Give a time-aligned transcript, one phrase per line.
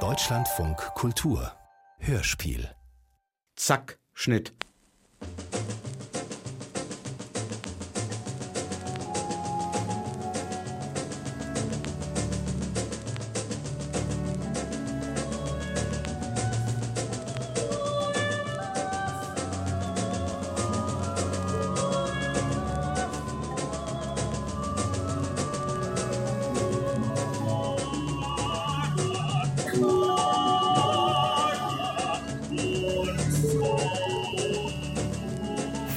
[0.00, 1.52] Deutschlandfunk Kultur
[1.98, 2.68] Hörspiel
[3.54, 4.52] Zack, Schnitt.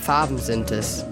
[0.10, 1.06] Farben sind es.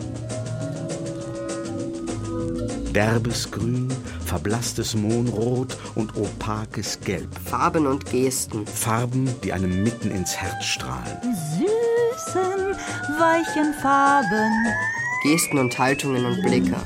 [2.95, 3.93] Derbes Grün,
[4.25, 7.29] verblasstes Mohnrot und opakes Gelb.
[7.45, 8.65] Farben und Gesten.
[8.65, 11.19] Farben, die einem mitten ins Herz strahlen.
[11.21, 12.75] Süßen,
[13.19, 14.65] weichen Farben.
[15.21, 16.77] Gesten und Haltungen und Blicke.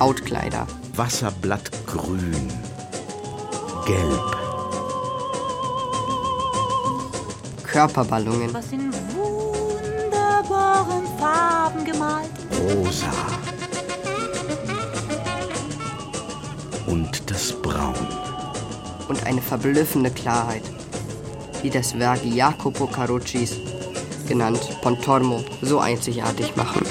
[0.00, 0.66] Hautkleider.
[0.96, 2.52] Wasserblattgrün.
[3.86, 4.36] Gelb.
[7.62, 8.52] Körperballungen.
[8.52, 8.91] Was in
[11.22, 12.30] Farben gemalt.
[12.58, 13.12] Rosa.
[16.88, 17.94] Und das Braun.
[19.06, 20.64] Und eine verblüffende Klarheit.
[21.62, 23.56] Die das Werk Jacopo Caruccis,
[24.26, 26.81] genannt Pontormo, so einzigartig machen.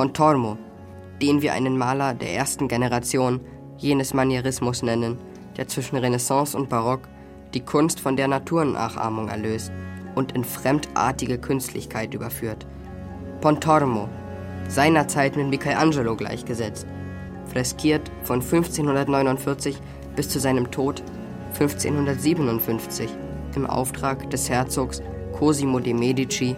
[0.00, 0.56] Pontormo,
[1.20, 3.38] den wir einen Maler der ersten Generation
[3.76, 5.18] jenes Manierismus nennen,
[5.58, 7.02] der zwischen Renaissance und Barock
[7.52, 9.70] die Kunst von der Naturnachahmung erlöst
[10.14, 12.66] und in fremdartige Künstlichkeit überführt.
[13.42, 14.08] Pontormo,
[14.68, 16.86] seinerzeit mit Michelangelo gleichgesetzt,
[17.44, 19.76] freskiert von 1549
[20.16, 21.02] bis zu seinem Tod
[21.52, 23.10] 1557
[23.54, 25.02] im Auftrag des Herzogs
[25.34, 26.56] Cosimo de' Medici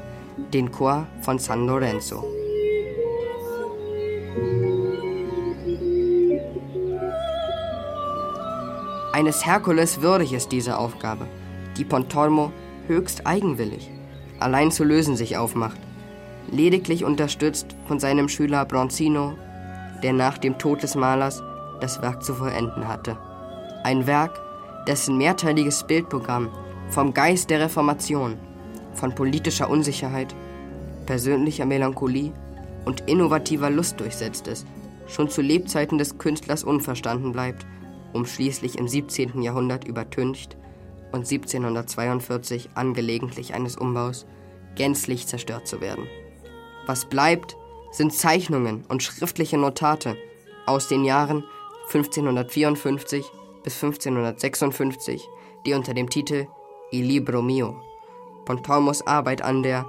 [0.54, 2.41] den Chor von San Lorenzo.
[9.12, 11.27] Eines Herkules würdig ist diese Aufgabe,
[11.77, 12.50] die Pontormo
[12.87, 13.91] höchst eigenwillig,
[14.41, 15.78] allein zu lösen sich aufmacht,
[16.50, 19.34] lediglich unterstützt von seinem Schüler Bronzino,
[20.03, 21.43] der nach dem Tod des Malers
[21.83, 23.19] das Werk zu vollenden hatte.
[23.84, 24.41] Ein Werk,
[24.89, 26.49] dessen mehrteiliges Bildprogramm
[26.89, 28.39] vom Geist der Reformation,
[28.94, 30.34] von politischer Unsicherheit,
[31.05, 32.33] persönlicher Melancholie
[32.87, 34.67] und innovativer Lust durchsetzt ist,
[35.06, 37.67] schon zu Lebzeiten des Künstlers unverstanden bleibt
[38.12, 39.43] um schließlich im 17.
[39.43, 40.56] Jahrhundert übertüncht
[41.12, 44.27] und 1742 angelegentlich eines Umbaus
[44.75, 46.06] gänzlich zerstört zu werden.
[46.87, 47.56] Was bleibt,
[47.91, 50.17] sind Zeichnungen und schriftliche Notate
[50.67, 51.45] aus den Jahren
[51.93, 53.25] 1554
[53.62, 55.29] bis 1556,
[55.67, 56.47] die unter dem Titel
[56.91, 57.81] Il Libro Mio,
[58.44, 59.87] Pontormos Arbeit an der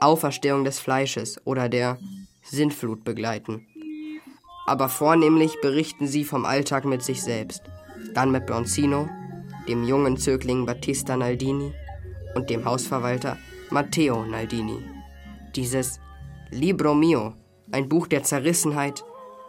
[0.00, 1.98] Auferstehung des Fleisches oder der
[2.42, 3.66] Sintflut begleiten
[4.66, 7.62] aber vornehmlich berichten sie vom Alltag mit sich selbst,
[8.14, 9.08] dann mit Bronzino,
[9.68, 11.72] dem jungen Zögling Battista Naldini
[12.34, 13.36] und dem Hausverwalter
[13.70, 14.78] Matteo Naldini.
[15.54, 16.00] Dieses
[16.50, 17.34] Libro Mio,
[17.70, 19.04] ein Buch der Zerrissenheit,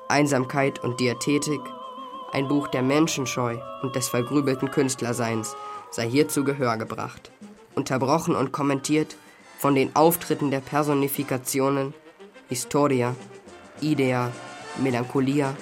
[0.09, 1.61] Einsamkeit und Diätetik,
[2.31, 5.55] ein Buch der Menschenscheu und des vergrübelten Künstlerseins,
[5.91, 7.31] sei hier zu Gehör gebracht,
[7.75, 9.15] unterbrochen und kommentiert
[9.57, 11.93] von den Auftritten der Personifikationen
[12.49, 13.15] Historia,
[13.81, 14.31] Idea,
[14.77, 15.55] Melancholia,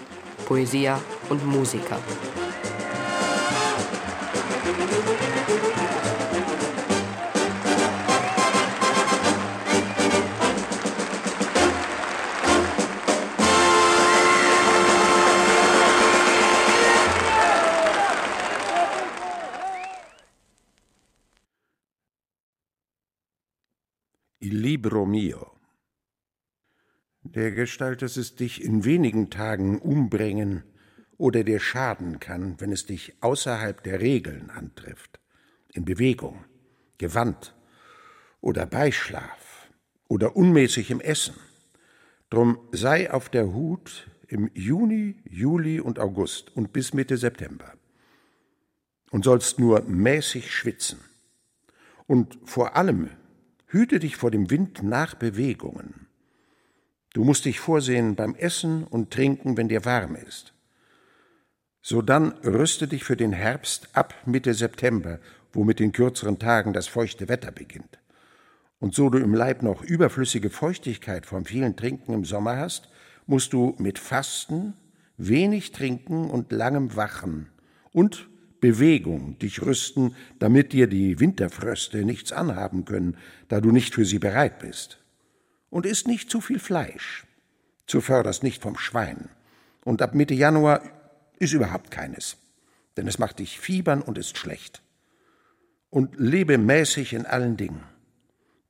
[0.46, 1.00] Poesia
[1.30, 2.00] und Musiker.
[24.44, 25.61] Libro mio.
[27.24, 30.64] Der Gestalt, dass es dich in wenigen Tagen umbringen
[31.18, 35.19] oder dir schaden kann, wenn es dich außerhalb der Regeln antrifft,
[35.72, 36.44] in Bewegung,
[36.98, 37.56] Gewand
[38.42, 39.69] oder Beischlaf
[40.07, 41.36] oder unmäßig im Essen.
[42.31, 47.74] Drum sei auf der Hut im Juni, Juli und August und bis Mitte September
[49.12, 51.00] und sollst nur mäßig schwitzen.
[52.07, 53.10] Und vor allem
[53.68, 56.00] hüte dich vor dem Wind nach Bewegungen.
[57.13, 60.54] Du musst dich vorsehen beim Essen und Trinken, wenn dir warm ist.
[61.81, 65.19] So dann rüste dich für den Herbst ab Mitte September,
[65.52, 68.00] wo mit den kürzeren Tagen das feuchte Wetter beginnt.
[68.80, 72.90] Und so du im Leib noch überflüssige Feuchtigkeit vom vielen Trinken im Sommer hast,
[73.25, 74.74] musst du mit Fasten,
[75.18, 77.50] wenig trinken und langem Wachen
[77.92, 78.30] und
[78.60, 83.18] Bewegung dich rüsten, damit dir die Winterfröste nichts anhaben können,
[83.48, 85.00] da du nicht für sie bereit bist.
[85.71, 87.25] Und isst nicht zu viel Fleisch,
[87.88, 89.29] zuvörderst nicht vom Schwein.
[89.83, 90.83] Und ab Mitte Januar
[91.39, 92.38] ist überhaupt keines,
[92.95, 94.83] denn es macht dich fiebern und ist schlecht.
[95.89, 97.83] Und lebe mäßig in allen Dingen.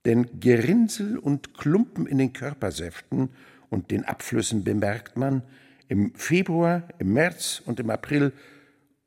[0.06, 3.32] Denn Gerinnsel und Klumpen in den Körpersäften
[3.70, 5.44] und den Abflüssen bemerkt man
[5.90, 8.32] im Februar, im März und im April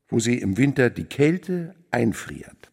[0.07, 2.71] wo sie im Winter die Kälte einfriert.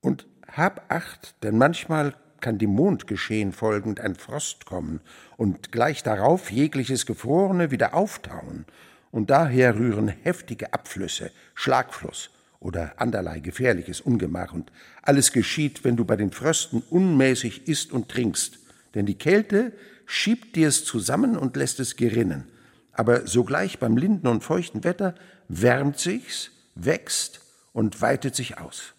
[0.00, 2.14] Und hab acht, denn manchmal
[2.44, 5.00] kann dem Mondgeschehen folgend ein Frost kommen
[5.38, 8.66] und gleich darauf jegliches Gefrorene wieder auftauen,
[9.10, 12.28] und daher rühren heftige Abflüsse, Schlagfluss
[12.60, 14.70] oder anderlei gefährliches Ungemach, und
[15.00, 18.58] alles geschieht, wenn du bei den Frösten unmäßig isst und trinkst,
[18.94, 19.72] denn die Kälte
[20.04, 22.44] schiebt dir es zusammen und lässt es gerinnen,
[22.92, 25.14] aber sogleich beim linden und feuchten Wetter
[25.48, 27.40] wärmt sich's, wächst
[27.72, 28.93] und weitet sich aus.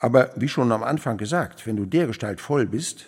[0.00, 3.06] Aber wie schon am Anfang gesagt, wenn du dergestalt voll bist,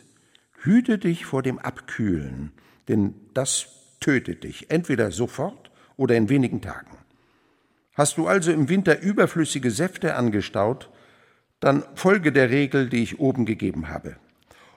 [0.61, 2.53] hüte dich vor dem Abkühlen,
[2.89, 3.67] denn das
[3.99, 6.99] tötet dich, entweder sofort oder in wenigen Tagen.
[7.95, 10.91] Hast du also im Winter überflüssige Säfte angestaut,
[11.61, 14.17] dann folge der Regel, die ich oben gegeben habe.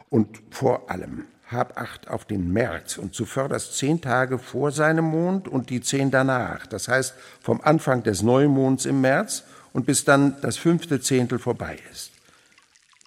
[0.09, 5.47] Und vor allem, hab Acht auf den März und zuvörderst zehn Tage vor seinem Mond
[5.47, 6.65] und die zehn danach.
[6.65, 9.43] Das heißt, vom Anfang des Neumonds im März
[9.75, 12.13] und bis dann das fünfte Zehntel vorbei ist.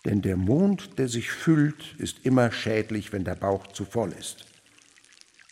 [0.04, 4.44] Denn der Mond, der sich füllt, ist immer schädlich, wenn der Bauch zu voll ist.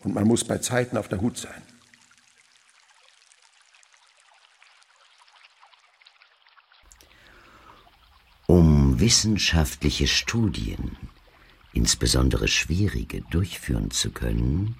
[0.01, 1.63] Und man muss bei Zeiten auf der Hut sein.
[8.47, 10.99] Um wissenschaftliche Studien
[11.73, 14.77] insbesondere schwierige, durchführen zu können,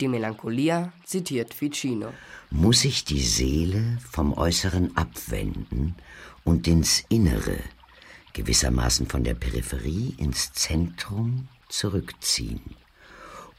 [0.00, 2.12] die Melancholia zitiert Ficino.
[2.50, 5.94] Muss sich die Seele vom Äußeren abwenden
[6.44, 7.58] und ins Innere,
[8.32, 12.62] gewissermaßen von der Peripherie ins Zentrum zurückziehen.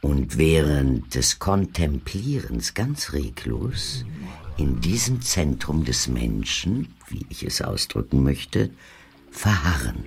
[0.02, 4.04] Und während des Kontemplierens ganz reglos
[4.58, 8.72] in diesem Zentrum des Menschen, wie ich es ausdrücken möchte,
[9.30, 10.06] verharren.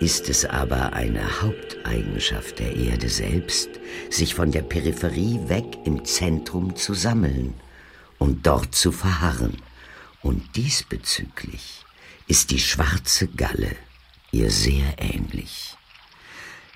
[0.00, 3.68] Ist es aber eine Haupteigenschaft der Erde selbst,
[4.10, 7.54] sich von der Peripherie weg im Zentrum zu sammeln
[8.18, 9.56] und dort zu verharren.
[10.22, 11.84] Und diesbezüglich
[12.26, 13.76] ist die schwarze Galle
[14.32, 15.76] ihr sehr ähnlich.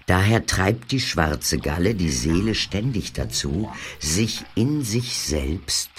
[0.06, 5.90] Daher treibt die schwarze Galle die Seele ständig dazu, sich in sich selbst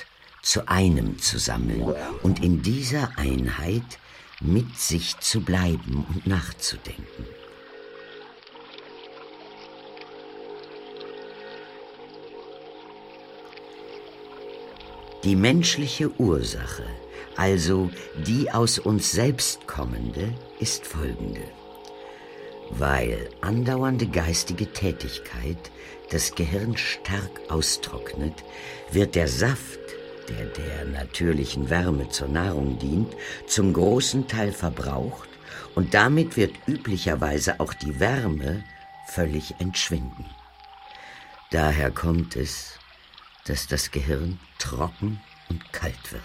[0.41, 3.99] zu einem zu sammeln und in dieser Einheit
[4.41, 7.25] mit sich zu bleiben und nachzudenken.
[15.23, 16.85] Die menschliche Ursache,
[17.35, 17.91] also
[18.25, 21.43] die aus uns selbst kommende, ist folgende.
[22.71, 25.71] Weil andauernde geistige Tätigkeit
[26.09, 28.33] das Gehirn stark austrocknet,
[28.91, 29.79] wird der Saft
[30.31, 33.13] der der natürlichen Wärme zur Nahrung dient,
[33.47, 35.29] zum großen Teil verbraucht
[35.75, 38.63] und damit wird üblicherweise auch die Wärme
[39.07, 40.25] völlig entschwinden.
[41.51, 42.79] Daher kommt es,
[43.45, 45.19] dass das Gehirn trocken
[45.49, 46.23] und kalt wird,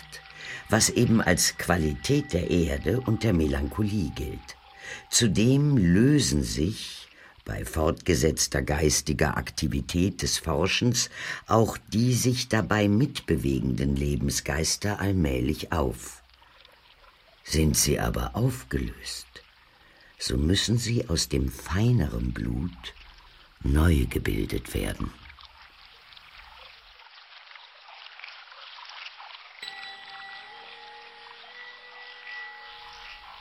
[0.68, 4.56] was eben als Qualität der Erde und der Melancholie gilt.
[5.10, 7.05] Zudem lösen sich
[7.46, 11.08] bei fortgesetzter geistiger Aktivität des Forschens
[11.46, 16.22] auch die sich dabei mitbewegenden Lebensgeister allmählich auf.
[17.44, 19.28] Sind sie aber aufgelöst,
[20.18, 22.94] so müssen sie aus dem feineren Blut
[23.62, 25.12] neu gebildet werden.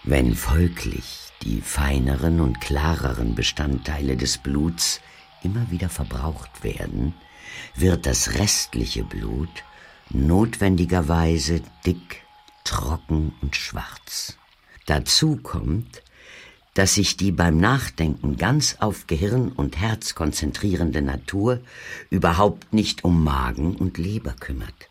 [0.03, 4.99] Wenn folglich die feineren und klareren Bestandteile des Bluts
[5.43, 7.13] immer wieder verbraucht werden,
[7.75, 9.63] wird das restliche Blut
[10.09, 12.23] notwendigerweise dick,
[12.63, 14.37] trocken und schwarz.
[14.87, 16.03] Dazu kommt,
[16.73, 21.61] dass sich die beim Nachdenken ganz auf Gehirn und Herz konzentrierende Natur
[22.09, 24.89] überhaupt nicht um Magen und Leber kümmert.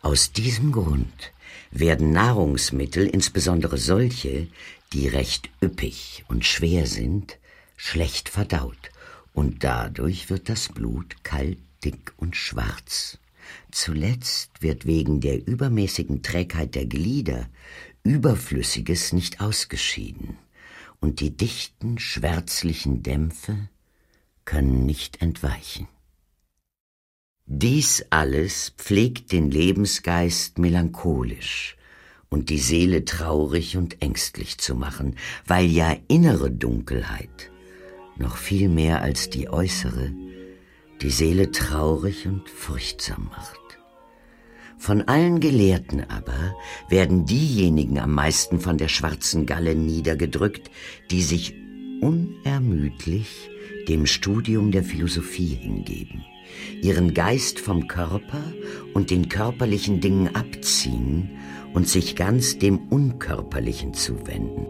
[0.00, 1.32] Aus diesem Grund
[1.70, 4.48] werden Nahrungsmittel, insbesondere solche,
[4.92, 7.38] die recht üppig und schwer sind,
[7.76, 8.90] schlecht verdaut,
[9.32, 13.18] und dadurch wird das Blut kalt, dick und schwarz.
[13.70, 17.48] Zuletzt wird wegen der übermäßigen Trägheit der Glieder
[18.04, 20.36] Überflüssiges nicht ausgeschieden,
[21.00, 23.68] und die dichten, schwärzlichen Dämpfe
[24.44, 25.88] können nicht entweichen.
[27.46, 31.76] Dies alles pflegt den Lebensgeist melancholisch
[32.32, 35.14] und die Seele traurig und ängstlich zu machen,
[35.46, 37.52] weil ja innere Dunkelheit
[38.16, 40.10] noch viel mehr als die äußere
[41.02, 43.58] die Seele traurig und furchtsam macht.
[44.78, 46.54] Von allen Gelehrten aber
[46.88, 50.70] werden diejenigen am meisten von der schwarzen Galle niedergedrückt,
[51.10, 51.54] die sich
[52.00, 53.50] unermüdlich
[53.88, 56.24] dem Studium der Philosophie hingeben,
[56.82, 58.42] ihren Geist vom Körper
[58.94, 61.30] und den körperlichen Dingen abziehen
[61.74, 64.66] und sich ganz dem Unkörperlichen zuwenden.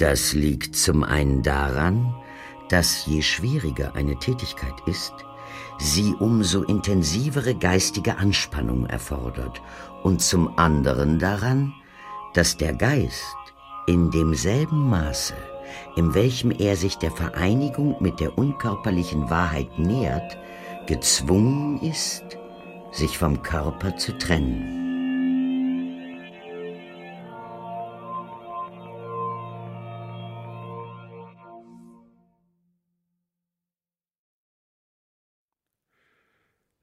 [0.00, 2.14] Das liegt zum einen daran,
[2.70, 5.12] dass je schwieriger eine Tätigkeit ist,
[5.78, 9.60] sie umso intensivere geistige Anspannung erfordert
[10.02, 11.74] und zum anderen daran,
[12.32, 13.36] dass der Geist
[13.86, 15.34] in demselben Maße,
[15.96, 20.38] in welchem er sich der Vereinigung mit der unkörperlichen Wahrheit nähert,
[20.86, 22.24] gezwungen ist,
[22.92, 24.80] sich vom Körper zu trennen.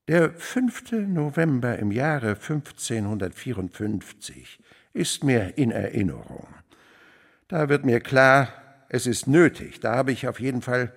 [0.10, 0.94] Der 5.
[1.10, 4.58] November im Jahre 1554
[4.94, 6.48] ist mir in Erinnerung.
[7.50, 8.48] Da wird mir klar,
[8.90, 9.80] es ist nötig.
[9.80, 10.94] Da habe ich auf jeden Fall,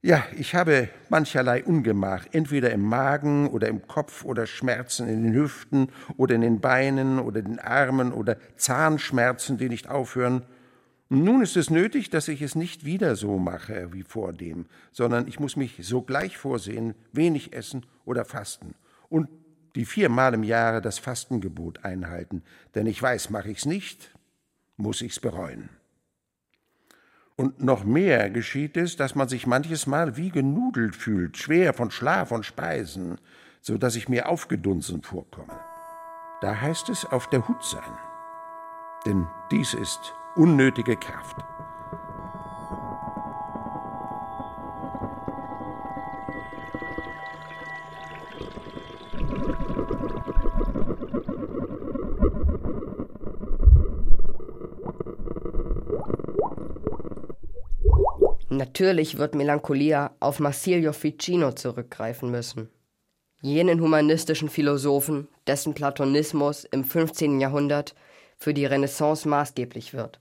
[0.00, 5.34] ja, ich habe mancherlei Ungemach, entweder im Magen oder im Kopf oder Schmerzen in den
[5.34, 10.44] Hüften oder in den Beinen oder den Armen oder Zahnschmerzen, die nicht aufhören.
[11.08, 15.28] Nun ist es nötig, dass ich es nicht wieder so mache wie vor dem, sondern
[15.28, 18.74] ich muss mich sogleich vorsehen, wenig essen oder fasten
[19.10, 19.28] und
[19.74, 22.42] die viermal im Jahre das Fastengebot einhalten,
[22.74, 24.10] denn ich weiß, mache ich's nicht,
[24.76, 25.68] muss ich's bereuen.
[27.36, 31.90] Und noch mehr geschieht es, dass man sich manches Mal wie genudelt fühlt, schwer von
[31.90, 33.18] Schlaf und Speisen,
[33.60, 35.58] so dass ich mir aufgedunsen vorkomme.
[36.40, 37.98] Da heißt es auf der Hut sein,
[39.06, 41.36] denn dies ist unnötige Kraft.
[58.72, 62.70] Natürlich wird Melancholia auf Marsilio Ficino zurückgreifen müssen.
[63.42, 67.38] Jenen humanistischen Philosophen, dessen Platonismus im 15.
[67.38, 67.94] Jahrhundert
[68.38, 70.20] für die Renaissance maßgeblich wird.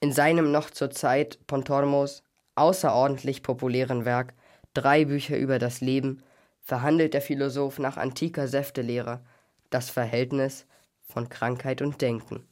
[0.00, 2.22] In seinem noch zur Zeit Pontormos
[2.56, 4.34] außerordentlich populären Werk
[4.74, 6.22] Drei Bücher über das Leben
[6.60, 9.24] verhandelt der Philosoph nach antiker Säftelehre
[9.70, 10.66] das Verhältnis
[11.08, 12.46] von Krankheit und Denken.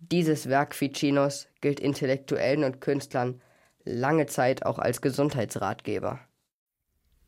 [0.00, 3.42] Dieses Werk Ficinos gilt Intellektuellen und Künstlern
[3.88, 6.20] lange Zeit auch als Gesundheitsratgeber.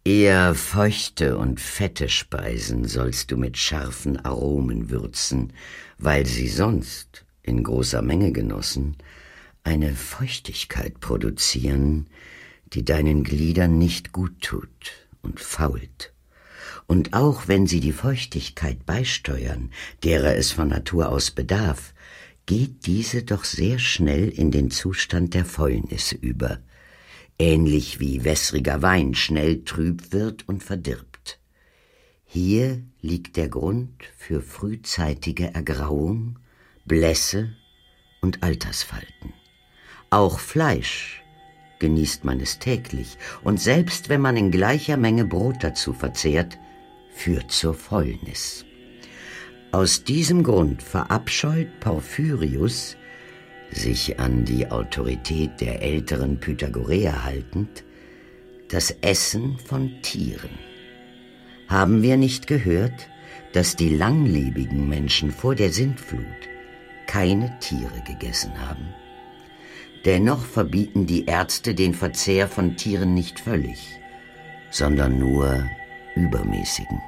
[0.05, 5.52] Eher feuchte und fette Speisen sollst du mit scharfen Aromen würzen,
[5.99, 8.97] weil sie sonst, in großer Menge genossen,
[9.62, 12.07] eine Feuchtigkeit produzieren,
[12.73, 16.12] die deinen Gliedern nicht gut tut und fault.
[16.87, 19.71] Und auch wenn sie die Feuchtigkeit beisteuern,
[20.02, 21.93] derer es von Natur aus bedarf,
[22.50, 26.59] geht diese doch sehr schnell in den Zustand der Fäulnis über,
[27.38, 31.38] ähnlich wie wässriger Wein schnell trüb wird und verdirbt.
[32.25, 36.40] Hier liegt der Grund für frühzeitige Ergrauung,
[36.87, 37.54] Blässe
[38.21, 39.33] und Altersfalten.
[40.11, 41.23] Auch Fleisch
[41.78, 46.59] genießt man es täglich, und selbst wenn man in gleicher Menge Brot dazu verzehrt,
[47.12, 48.64] führt zur Fäulnis.
[49.73, 52.97] Aus diesem Grund verabscheut Porphyrius
[53.71, 57.85] sich an die Autorität der älteren Pythagoreer haltend,
[58.69, 60.59] das Essen von Tieren.
[61.69, 63.09] Haben wir nicht gehört,
[63.53, 66.25] dass die langlebigen Menschen vor der Sintflut
[67.07, 68.89] keine Tiere gegessen haben?
[70.05, 74.00] Dennoch verbieten die Ärzte den Verzehr von Tieren nicht völlig,
[74.71, 75.65] sondern nur
[76.17, 77.00] übermäßigen.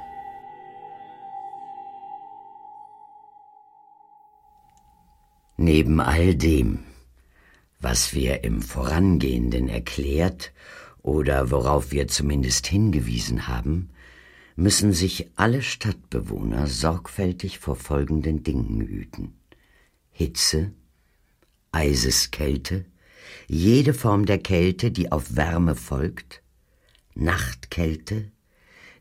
[5.65, 6.79] Neben all dem,
[7.79, 10.51] was wir im Vorangehenden erklärt
[11.01, 13.89] oder worauf wir zumindest hingewiesen haben,
[14.57, 19.35] müssen sich alle Stadtbewohner sorgfältig vor folgenden Dingen hüten.
[20.11, 20.73] Hitze,
[21.71, 22.83] Eiseskälte,
[23.47, 26.43] jede Form der Kälte, die auf Wärme folgt,
[27.15, 28.33] Nachtkälte,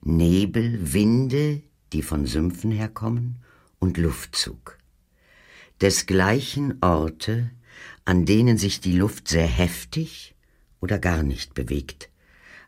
[0.00, 1.60] Nebel, Winde,
[1.92, 3.42] die von Sümpfen herkommen,
[3.80, 4.78] und Luftzug.
[5.82, 7.50] Desgleichen Orte,
[8.04, 10.36] an denen sich die Luft sehr heftig
[10.80, 12.08] oder gar nicht bewegt,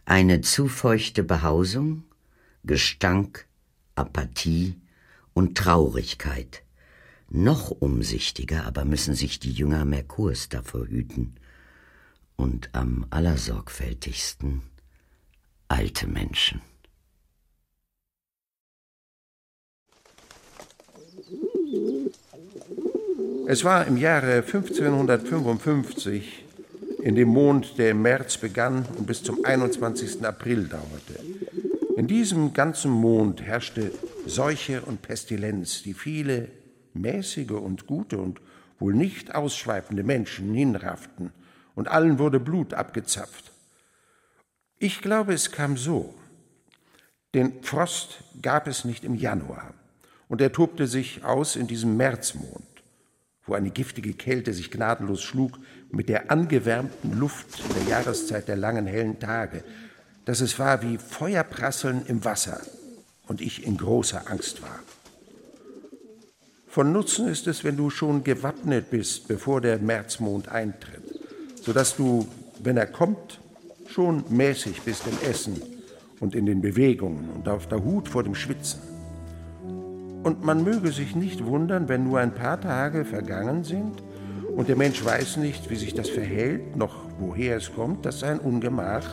[0.04, 2.02] eine zu feuchte Behausung,
[2.64, 3.46] Gestank,
[3.94, 4.80] Apathie
[5.32, 6.64] und Traurigkeit.
[7.30, 11.36] Noch umsichtiger aber müssen sich die Jünger Merkurs davor hüten
[12.34, 14.62] und am allersorgfältigsten
[15.68, 16.62] alte Menschen.
[23.46, 26.46] Es war im Jahre 1555,
[27.02, 30.24] in dem Mond, der im März begann und bis zum 21.
[30.24, 31.20] April dauerte.
[31.98, 33.90] In diesem ganzen Mond herrschte
[34.26, 36.48] Seuche und Pestilenz, die viele
[36.94, 38.40] mäßige und gute und
[38.78, 41.30] wohl nicht ausschweifende Menschen hinrafften,
[41.74, 43.52] und allen wurde Blut abgezapft.
[44.78, 46.14] Ich glaube, es kam so.
[47.34, 49.74] Den Frost gab es nicht im Januar,
[50.28, 52.73] und er tobte sich aus in diesem Märzmond
[53.46, 55.58] wo eine giftige Kälte sich gnadenlos schlug
[55.90, 59.62] mit der angewärmten Luft der Jahreszeit der langen hellen Tage,
[60.24, 62.60] dass es war wie Feuerprasseln im Wasser
[63.26, 64.80] und ich in großer Angst war.
[66.66, 71.20] Von Nutzen ist es, wenn du schon gewappnet bist, bevor der Märzmond eintritt,
[71.62, 72.26] sodass du,
[72.62, 73.40] wenn er kommt,
[73.86, 75.62] schon mäßig bist im Essen
[76.18, 78.93] und in den Bewegungen und auf der Hut vor dem Schwitzen.
[80.24, 84.02] Und man möge sich nicht wundern, wenn nur ein paar Tage vergangen sind
[84.56, 88.38] und der Mensch weiß nicht, wie sich das verhält, noch woher es kommt, dass sein
[88.38, 89.04] Ungemach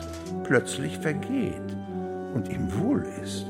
[0.44, 1.76] plötzlich vergeht
[2.34, 3.46] und ihm wohl ist.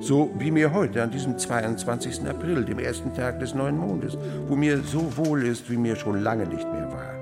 [0.00, 2.28] So wie mir heute an diesem 22.
[2.28, 6.22] April, dem ersten Tag des neuen Mondes, wo mir so wohl ist, wie mir schon
[6.22, 7.14] lange nicht mehr war.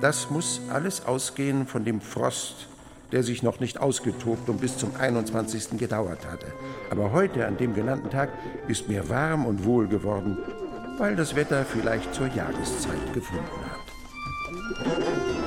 [0.00, 2.68] Das muss alles ausgehen von dem Frost,
[3.12, 5.78] der sich noch nicht ausgetobt und bis zum 21.
[5.78, 6.46] gedauert hatte.
[6.90, 8.30] Aber heute, an dem genannten Tag,
[8.68, 10.38] ist mir warm und wohl geworden,
[10.98, 15.41] weil das Wetter vielleicht zur Jahreszeit gefunden hat.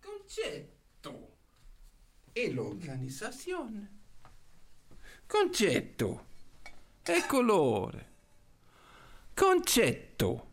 [0.00, 1.36] Concetto
[2.32, 3.94] e l'organizzazione.
[5.26, 6.26] Concetto
[7.02, 8.10] e colore.
[9.34, 10.50] Concetto.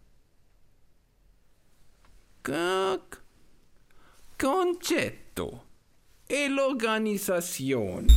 [2.42, 3.22] C-
[4.36, 5.66] concetto
[6.26, 8.08] e l'organizzazione.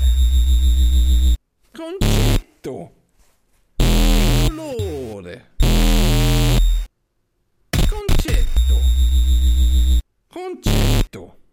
[1.73, 2.95] Concetto.
[4.49, 5.56] Colore.
[10.37, 11.46] Con certo.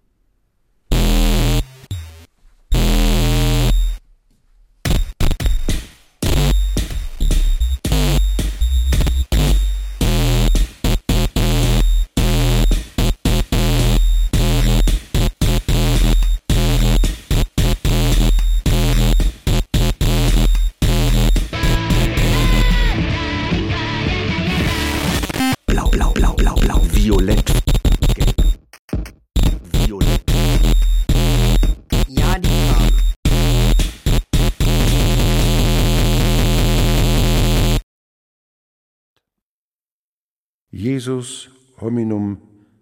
[40.84, 42.40] Jesus hominum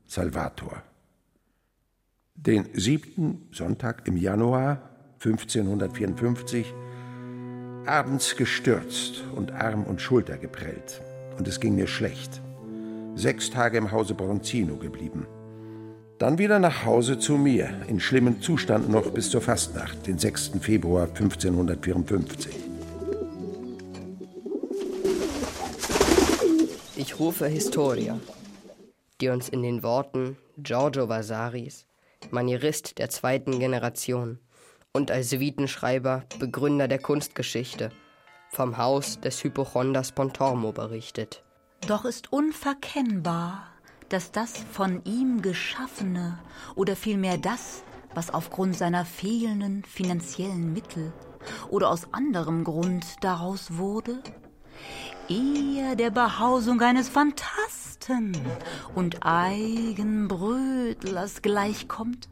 [0.07, 0.81] salvator.
[2.33, 4.89] Den siebten Sonntag im Januar
[5.23, 6.73] 1554
[7.85, 10.99] abends gestürzt und Arm und Schulter geprellt.
[11.37, 12.41] Und es ging mir schlecht.
[13.13, 15.27] Sechs Tage im Hause Bronzino geblieben.
[16.17, 20.53] Dann wieder nach Hause zu mir, in schlimmem Zustand noch bis zur Fastnacht, den 6.
[20.59, 22.60] Februar 1554.
[27.01, 28.19] Ich rufe Historia,
[29.19, 31.87] die uns in den Worten Giorgio Vasaris,
[32.29, 34.37] Manierist der zweiten Generation
[34.93, 37.89] und als Vitenschreiber Begründer der Kunstgeschichte,
[38.51, 41.43] vom Haus des Hypochonders Pontormo berichtet.
[41.87, 43.63] Doch ist unverkennbar,
[44.09, 46.37] dass das von ihm Geschaffene
[46.75, 47.81] oder vielmehr das,
[48.13, 51.11] was aufgrund seiner fehlenden finanziellen Mittel
[51.67, 54.21] oder aus anderem Grund daraus wurde,
[55.31, 58.35] eher der Behausung eines Phantasten
[58.95, 62.27] und Eigenbrötlers gleichkommt,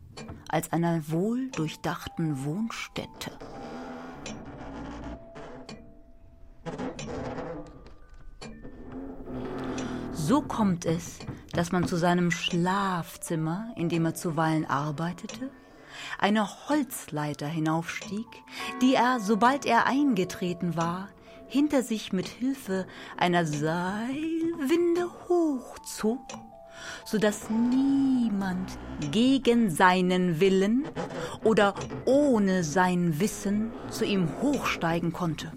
[0.49, 3.31] als einer wohl durchdachten Wohnstätte.
[10.13, 11.19] So kommt es,
[11.53, 15.49] dass man zu seinem Schlafzimmer, in dem er zuweilen arbeitete,
[16.19, 18.27] eine Holzleiter hinaufstieg,
[18.81, 21.09] die er, sobald er eingetreten war,
[21.49, 22.85] hinter sich mit Hilfe
[23.17, 26.25] einer Seilwinde hochzog,
[27.05, 28.77] so dass niemand
[29.11, 30.87] gegen seinen Willen
[31.43, 31.73] oder
[32.05, 35.51] ohne sein Wissen zu ihm hochsteigen konnte.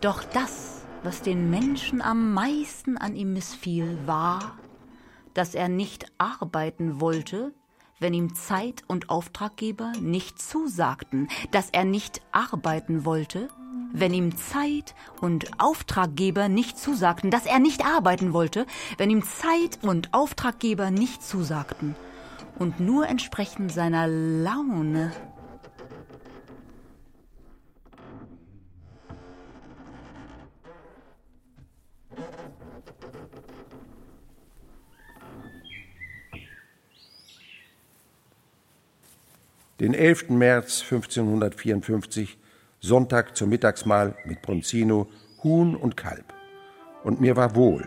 [0.00, 4.58] Doch das, was den Menschen am meisten an ihm missfiel, war,
[5.32, 7.54] dass er nicht arbeiten wollte,
[7.98, 13.48] wenn ihm Zeit und Auftraggeber nicht zusagten, dass er nicht arbeiten wollte,
[13.92, 18.66] wenn ihm Zeit und Auftraggeber nicht zusagten, dass er nicht arbeiten wollte,
[18.98, 21.94] wenn ihm Zeit und Auftraggeber nicht zusagten.
[22.58, 25.12] Und nur entsprechend seiner Laune
[39.78, 40.30] Den 11.
[40.30, 42.38] März 1554,
[42.80, 45.06] Sonntag zum Mittagsmahl mit Bronzino,
[45.44, 46.32] Huhn und Kalb.
[47.04, 47.84] Und mir war wohl.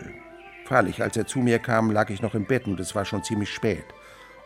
[0.66, 3.24] Freilich, als er zu mir kam, lag ich noch im Bett und es war schon
[3.24, 3.82] ziemlich spät.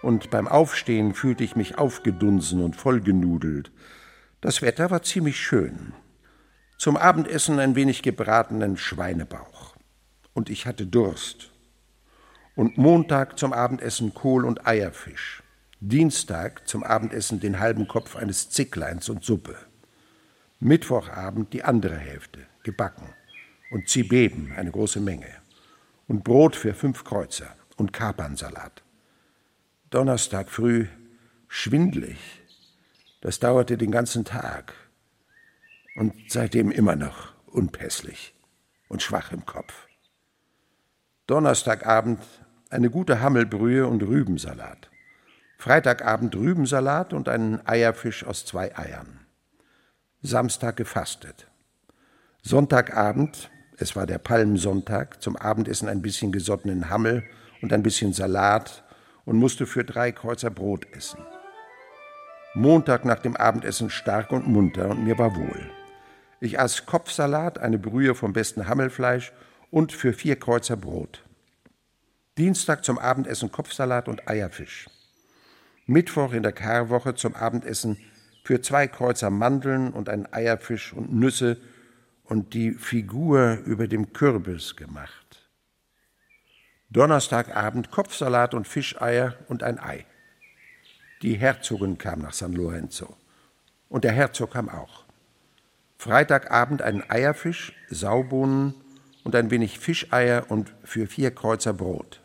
[0.01, 3.71] Und beim Aufstehen fühlte ich mich aufgedunsen und vollgenudelt.
[4.41, 5.93] Das Wetter war ziemlich schön.
[6.79, 9.77] Zum Abendessen ein wenig gebratenen Schweinebauch.
[10.33, 11.51] Und ich hatte Durst.
[12.57, 15.44] Und Montag zum Abendessen Kohl und Eierfisch.
[15.89, 19.55] Dienstag zum Abendessen den halben Kopf eines Zickleins und Suppe.
[20.59, 23.13] Mittwochabend die andere Hälfte, gebacken.
[23.71, 25.29] Und Zibeben, eine große Menge.
[26.09, 28.83] Und Brot für fünf Kreuzer und Kapernsalat.
[29.91, 30.87] Donnerstag früh
[31.49, 32.19] schwindlig.
[33.21, 34.73] Das dauerte den ganzen Tag.
[35.97, 38.35] Und seitdem immer noch unpässlich
[38.89, 39.87] und schwach im Kopf.
[41.27, 42.23] Donnerstagabend
[42.71, 44.89] eine gute Hammelbrühe und Rübensalat.
[45.59, 49.21] Freitagabend Rübensalat und einen Eierfisch aus zwei Eiern.
[50.23, 51.49] Samstag gefastet.
[52.43, 57.25] Sonntagabend, es war der Palmsonntag, zum Abendessen ein bisschen gesottenen Hammel
[57.63, 58.85] und ein bisschen Salat
[59.25, 61.21] und musste für drei Kreuzer Brot essen.
[62.55, 65.71] Montag nach dem Abendessen stark und munter und mir war wohl.
[66.41, 69.33] Ich aß Kopfsalat, eine Brühe vom besten Hammelfleisch
[69.71, 71.25] und für vier Kreuzer Brot.
[72.39, 74.89] Dienstag zum Abendessen Kopfsalat und Eierfisch.
[75.87, 77.99] Mittwoch in der Karwoche zum Abendessen
[78.43, 81.59] für zwei Kreuzer Mandeln und einen Eierfisch und Nüsse
[82.25, 85.51] und die Figur über dem Kürbis gemacht.
[86.91, 90.07] Donnerstagabend Kopfsalat und Fischeier und ein Ei.
[91.23, 93.17] Die Herzogin kam nach San Lorenzo.
[93.89, 95.05] Und der Herzog kam auch.
[95.97, 98.75] Freitagabend einen Eierfisch, Saubohnen
[99.23, 102.21] und ein wenig Fischeier und für vier Kreuzer Brot.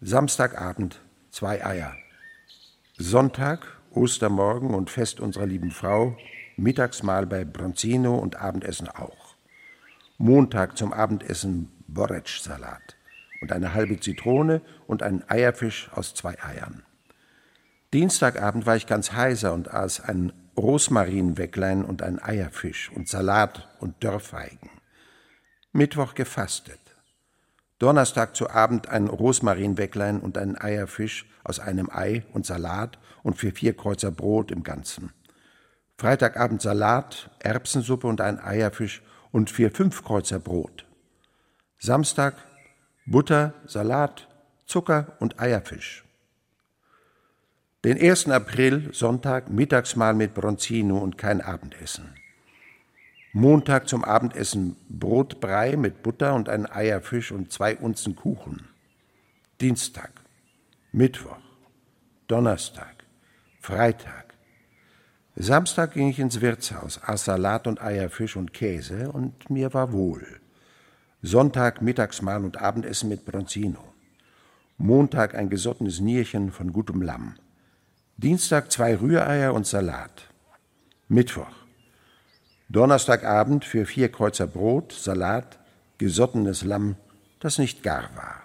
[0.00, 1.94] Samstagabend zwei Eier.
[2.98, 6.16] Sonntag, Ostermorgen und Fest unserer lieben Frau,
[6.56, 9.34] Mittagsmahl bei Bronzino und Abendessen auch.
[10.18, 12.96] Montag zum Abendessen Borretsch-Salat
[13.40, 16.82] und eine halbe Zitrone und einen Eierfisch aus zwei Eiern.
[17.94, 24.04] Dienstagabend war ich ganz heiser und aß ein Rosmarinwecklein und ein Eierfisch und Salat und
[24.04, 24.68] Dörrfeigen.
[25.72, 26.81] Mittwoch gefastet.
[27.82, 33.50] Donnerstag zu Abend ein Rosmarinwecklein und ein Eierfisch aus einem Ei und Salat und für
[33.50, 35.10] vier Kreuzer Brot im Ganzen.
[35.98, 40.86] Freitagabend Salat, Erbsensuppe und ein Eierfisch und für fünf Kreuzer Brot.
[41.80, 42.36] Samstag
[43.04, 44.28] Butter, Salat,
[44.64, 46.04] Zucker und Eierfisch.
[47.84, 48.28] Den 1.
[48.28, 52.14] April, Sonntag, Mittagsmahl mit Bronzino und kein Abendessen.
[53.34, 58.68] Montag zum Abendessen Brotbrei mit Butter und ein Eierfisch und zwei Unzen Kuchen.
[59.58, 60.10] Dienstag,
[60.92, 61.38] Mittwoch,
[62.28, 62.94] Donnerstag,
[63.58, 64.34] Freitag.
[65.34, 70.26] Samstag ging ich ins Wirtshaus, aß Salat und Eierfisch und Käse und mir war wohl.
[71.22, 73.94] Sonntag Mittagsmahl und Abendessen mit Bronzino.
[74.76, 77.36] Montag ein gesottenes Nierchen von gutem Lamm.
[78.18, 80.28] Dienstag zwei Rühreier und Salat.
[81.08, 81.61] Mittwoch
[82.72, 85.58] Donnerstagabend für vier Kreuzer Brot, Salat,
[85.98, 86.96] gesottenes Lamm,
[87.38, 88.44] das nicht gar war.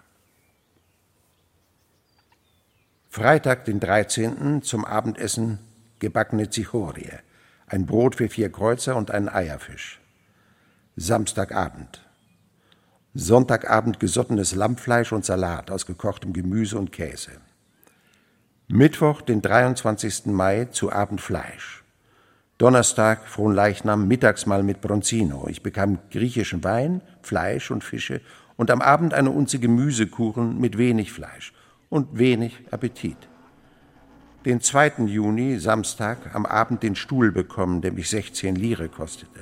[3.10, 4.64] Freitag, den 13.
[4.64, 5.60] zum Abendessen
[6.00, 7.14] gebackene Zichorie,
[7.68, 10.02] ein Brot für vier Kreuzer und einen Eierfisch.
[10.98, 12.02] Samstagabend.
[13.14, 17.32] Sonntagabend gesottenes Lammfleisch und Salat aus gekochtem Gemüse und Käse.
[18.68, 20.26] Mittwoch, den 23.
[20.26, 21.86] Mai, zu Abend Fleisch.
[22.58, 25.48] Donnerstag, Fronleichnam, Mittagsmahl mit Bronzino.
[25.48, 28.22] Ich bekam griechischen Wein, Fleisch und Fische
[28.56, 31.54] und am Abend eine Unze Gemüsekuchen mit wenig Fleisch
[31.90, 33.18] und wenig Appetit.
[34.46, 35.06] Den 2.
[35.06, 39.42] Juni, Samstag, am Abend den Stuhl bekommen, der mich 16 Lire kostete.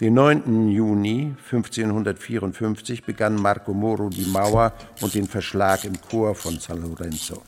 [0.00, 0.68] Den 9.
[0.68, 7.42] Juni 1554 begann Marco Moro die Mauer und den Verschlag im Chor von San Lorenzo.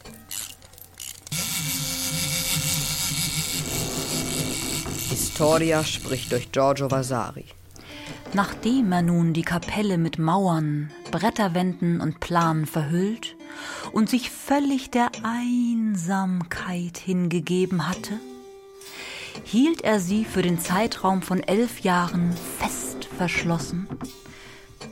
[5.40, 7.46] Historia spricht durch Giorgio Vasari.
[8.34, 13.36] Nachdem er nun die Kapelle mit Mauern, Bretterwänden und Planen verhüllt
[13.92, 18.20] und sich völlig der Einsamkeit hingegeben hatte,
[19.42, 23.88] hielt er sie für den Zeitraum von elf Jahren fest verschlossen,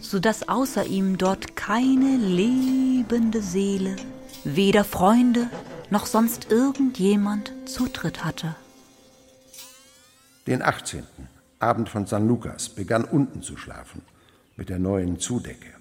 [0.01, 3.97] so dass außer ihm dort keine lebende Seele,
[4.45, 5.51] weder Freunde
[5.91, 8.57] noch sonst irgendjemand Zutritt hatte.
[10.49, 11.03] Den 18.
[11.59, 14.01] Abend von San Lukas begann unten zu schlafen
[14.57, 15.75] mit der neuen Zudecke.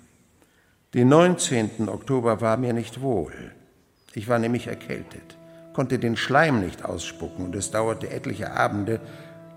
[0.93, 1.87] Den 19.
[1.87, 3.31] Oktober war mir nicht wohl.
[4.13, 5.37] Ich war nämlich erkältet,
[5.71, 8.99] konnte den Schleim nicht ausspucken und es dauerte etliche Abende,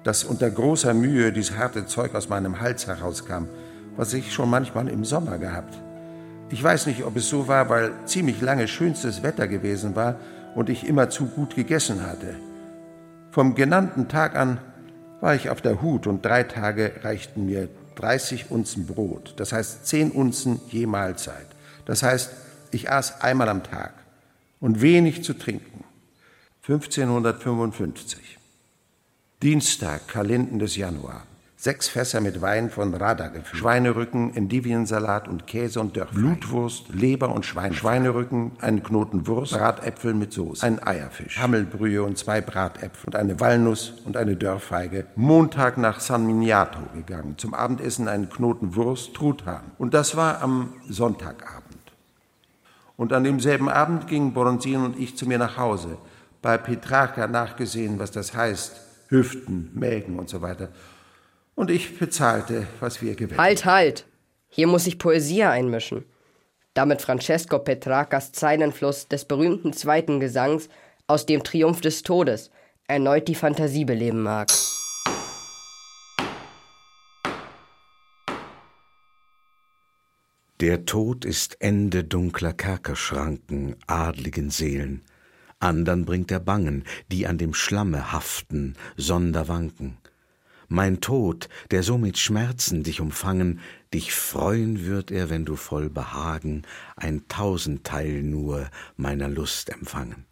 [0.05, 3.47] dass unter großer Mühe dieses harte Zeug aus meinem Hals herauskam,
[3.97, 5.75] was ich schon manchmal im Sommer gehabt.
[6.51, 10.21] Ich weiß nicht, ob es so war, weil ziemlich lange schönstes Wetter gewesen war
[10.55, 12.37] und ich immer zu gut gegessen hatte.
[13.33, 14.59] Vom genannten Tag an
[15.21, 19.87] war ich auf der Hut und drei Tage reichten mir 30 Unzen Brot, das heißt
[19.87, 21.47] 10 Unzen je Mahlzeit.
[21.85, 22.31] Das heißt,
[22.71, 23.93] ich aß einmal am Tag
[24.61, 25.85] und wenig zu trinken.
[26.63, 28.39] 1555.
[29.43, 31.27] Dienstag, Kalenden des Januar.
[31.63, 33.55] Sechs Fässer mit Wein von Rada gefüllt.
[33.55, 36.15] Schweinerücken, Endiviensalat und Käse und Dörfwein.
[36.15, 37.75] Blutwurst, Leber und Schwein.
[37.75, 43.41] Schweinerücken, einen Knoten Wurst, Bratäpfel mit Soße, ein Eierfisch, Hammelbrühe und zwei Bratäpfel und eine
[43.41, 45.05] Walnuss und eine Dörrfeige.
[45.17, 47.37] Montag nach San Miniato gegangen.
[47.37, 49.73] Zum Abendessen einen Knoten Wurst, Truthahn.
[49.77, 51.77] Und das war am Sonntagabend.
[52.97, 55.99] Und an demselben Abend gingen Boronzin und ich zu mir nach Hause.
[56.41, 58.81] Bei Petrarca nachgesehen, was das heißt.
[59.09, 60.71] Hüften, Mägen und so weiter
[61.61, 64.07] und ich bezahlte, was wir gewettet Halt, halt!
[64.49, 66.07] Hier muss sich Poesie einmischen.
[66.73, 70.71] Damit Francesco Petrarcas Zeilenfluss des berühmten zweiten Gesangs
[71.07, 72.51] aus dem Triumph des Todes
[72.89, 74.49] erneut die Fantasie beleben mag.
[80.61, 85.03] Der Tod ist Ende dunkler Kerkerschranken, adligen Seelen.
[85.59, 90.00] Andern bringt er Bangen, die an dem Schlamme haften, sonder wanken
[90.71, 93.59] mein Tod, der so mit Schmerzen dich umfangen,
[93.93, 96.63] dich freuen wird er, wenn du voll Behagen
[96.97, 100.27] ein Tausendteil nur meiner Lust empfangen.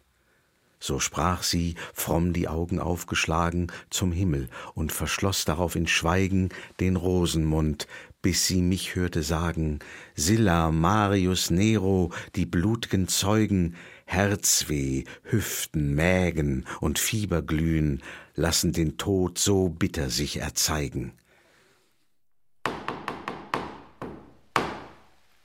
[0.79, 6.49] So sprach sie, fromm die Augen aufgeschlagen, zum Himmel und verschloß darauf in Schweigen
[6.79, 7.85] den Rosenmund,
[8.21, 9.79] bis sie mich hörte sagen,
[10.15, 13.75] Silla, Marius, Nero, die blut'gen Zeugen,
[14.11, 18.01] Herzweh, Hüften, Mägen und Fieberglühen
[18.33, 21.13] lassen den Tod so bitter sich erzeigen.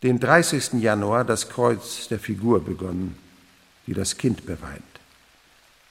[0.03, 0.81] Den 30.
[0.81, 3.19] Januar das Kreuz der Figur begonnen,
[3.87, 4.83] die das Kind beweint.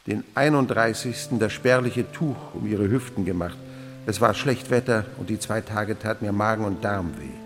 [0.07, 1.37] Den 31.
[1.37, 3.57] das spärliche Tuch um ihre Hüften gemacht.
[4.07, 7.37] Es war schlecht Wetter und die zwei Tage tat mir Magen und Darm weh.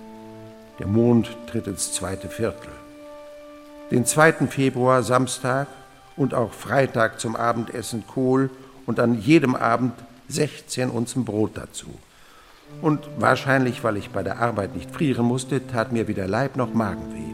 [0.79, 2.76] Der Mond tritt ins zweite Viertel
[3.91, 4.47] den 2.
[4.47, 5.67] Februar Samstag
[6.15, 8.49] und auch Freitag zum Abendessen Kohl
[8.85, 9.93] und an jedem Abend
[10.29, 11.87] 16 Unzen Brot dazu.
[12.81, 16.73] Und wahrscheinlich, weil ich bei der Arbeit nicht frieren musste, tat mir weder Leib noch
[16.73, 17.33] Magen weh.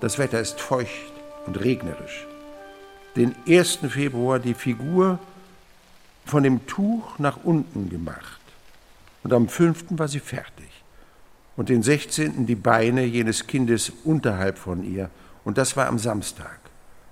[0.00, 1.12] Das Wetter ist feucht
[1.46, 2.26] und regnerisch.
[3.14, 3.80] Den 1.
[3.88, 5.18] Februar die Figur
[6.24, 8.40] von dem Tuch nach unten gemacht.
[9.22, 9.84] Und am 5.
[9.90, 10.70] war sie fertig.
[11.56, 12.46] Und den 16.
[12.46, 15.10] die Beine jenes Kindes unterhalb von ihr
[15.44, 16.58] und das war am Samstag.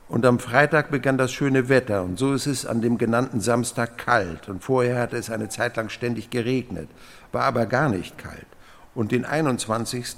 [0.08, 3.96] Und am Freitag begann das schöne Wetter und so ist es an dem genannten Samstag
[3.96, 6.88] kalt und vorher hatte es eine Zeit lang ständig geregnet,
[7.30, 8.46] war aber gar nicht kalt.
[8.92, 10.16] Und den 21.,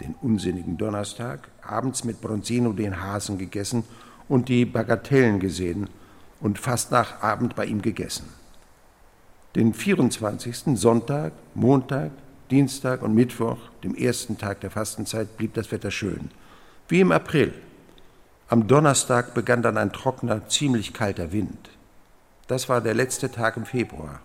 [0.00, 3.84] den unsinnigen Donnerstag, abends mit Bronzino den Hasen gegessen
[4.28, 5.90] und die Bagatellen gesehen
[6.40, 8.24] und fast nach Abend bei ihm gegessen.
[9.54, 12.12] Den 24., Sonntag, Montag,
[12.50, 16.30] Dienstag und Mittwoch, dem ersten Tag der Fastenzeit, blieb das Wetter schön
[16.88, 17.52] wie im April.
[18.48, 21.70] Am Donnerstag begann dann ein trockener, ziemlich kalter Wind.
[22.48, 24.20] Das war der letzte Tag im Februar.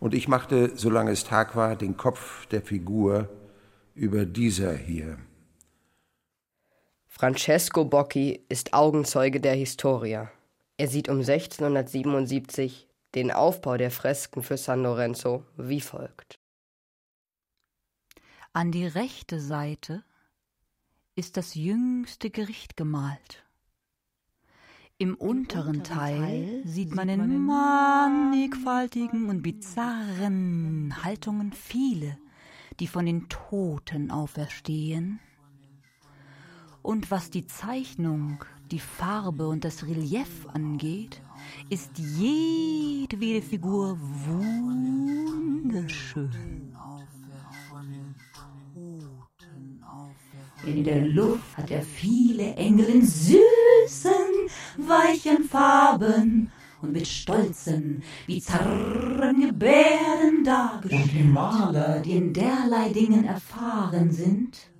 [0.00, 3.28] Und ich machte, solange es Tag war, den Kopf der Figur
[3.94, 5.18] über dieser hier.
[7.06, 10.30] Francesco Bocchi ist Augenzeuge der Historia.
[10.78, 16.38] Er sieht um 1677 den Aufbau der Fresken für San Lorenzo wie folgt.
[18.52, 20.02] An die rechte Seite
[21.20, 23.44] ist das jüngste Gericht gemalt.
[24.96, 32.16] Im unteren Teil sieht man in mannigfaltigen und bizarren Haltungen viele,
[32.80, 35.20] die von den Toten auferstehen.
[36.80, 41.20] Und was die Zeichnung, die Farbe und das Relief angeht,
[41.68, 43.98] ist jedwede Figur
[45.60, 45.90] wunderschön.
[50.66, 54.10] In der Luft hat er viele Engel in süßen,
[54.76, 61.04] weichen Farben und mit stolzen, bizarren Gebärden dargestellt.
[61.04, 64.70] Und die Maler, die in derlei Dingen erfahren sind,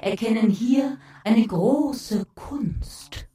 [0.00, 3.28] erkennen hier eine große Kunst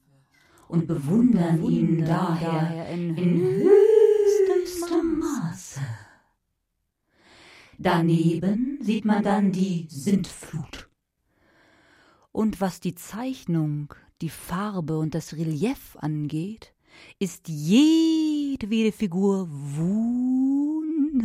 [0.68, 5.82] und bewundern ihn daher in höchstem Maße.
[7.78, 10.91] Daneben sieht man dann die Sintflut.
[12.32, 16.74] Und was die Zeichnung, die Farbe und das Relief angeht,
[17.20, 19.50] ist jedwede Figur
[21.12, 21.22] wunderschön.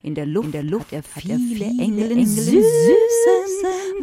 [0.00, 2.54] In der Luft, in der Luft hat er viele, viele Engel in süßen,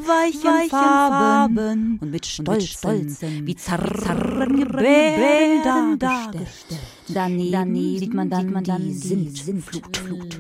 [0.07, 6.79] weichen, weichen Farben, Farben und mit stolzen, stolzen bizarren Gebärden dargestellt.
[7.09, 9.97] Daneben, Daneben sieht man dann, sieht man dann die Sintflut.
[9.97, 10.39] Flut.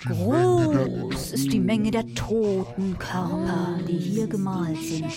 [0.00, 5.12] Groß ist die Menge der toten Körper, die hier gemalt sind.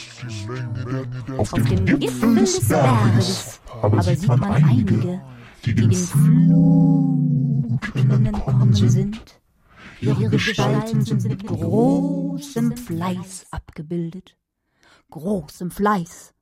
[1.38, 5.22] Auf dem Gipfel des Berges aber sieht man einige,
[5.66, 7.80] die den Fluten
[8.26, 9.42] entkommen sind.
[10.02, 14.38] Ihre Gestalten sind mit großem Fleiß abgebildet.
[15.10, 16.34] Großem Fleiß.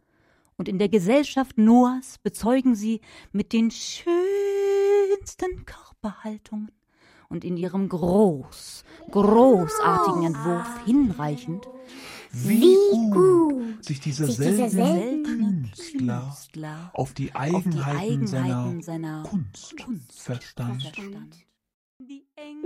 [0.57, 6.71] Und in der Gesellschaft Noahs bezeugen sie mit den schönsten Körperhaltungen
[7.29, 11.67] und in ihrem groß, großartigen Entwurf hinreichend,
[12.31, 12.77] wie
[13.11, 18.81] gut sich dieser sich dieser seltene Künstler Künstler auf die auf die Eigenheiten, Eigenheiten seiner,
[18.81, 20.81] seiner Kunst, Kunst verstand.
[20.83, 21.45] verstand.
[22.05, 22.25] Die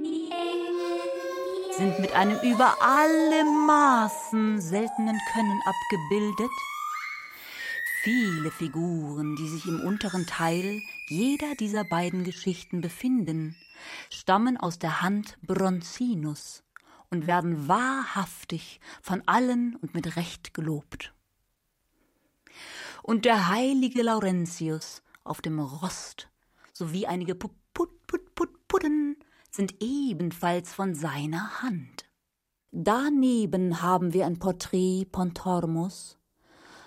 [0.02, 6.50] die Engel, sind mit einem über alle Maßen seltenen Können abgebildet.
[8.06, 13.56] Viele Figuren, die sich im unteren Teil jeder dieser beiden Geschichten befinden,
[14.10, 16.62] stammen aus der Hand Bronzinus
[17.10, 21.14] und werden wahrhaftig von allen und mit Recht gelobt.
[23.02, 26.28] Und der heilige Laurentius auf dem Rost
[26.72, 28.36] sowie einige Put Put Put
[28.68, 28.84] Put
[29.50, 32.04] sind ebenfalls von seiner Hand.
[32.70, 36.20] Daneben haben wir ein Porträt Pontormus,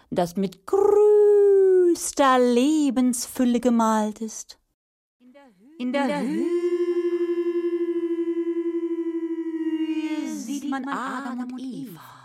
[0.09, 4.59] das mit größter Lebensfülle gemalt ist.
[5.77, 6.45] In der Höhe
[10.27, 12.19] sieht man Adam und Eva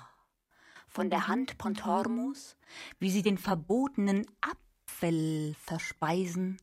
[0.89, 2.57] von der Hand Pontormus,
[3.01, 6.59] wie sie den verbotenen Apfel verspeisen,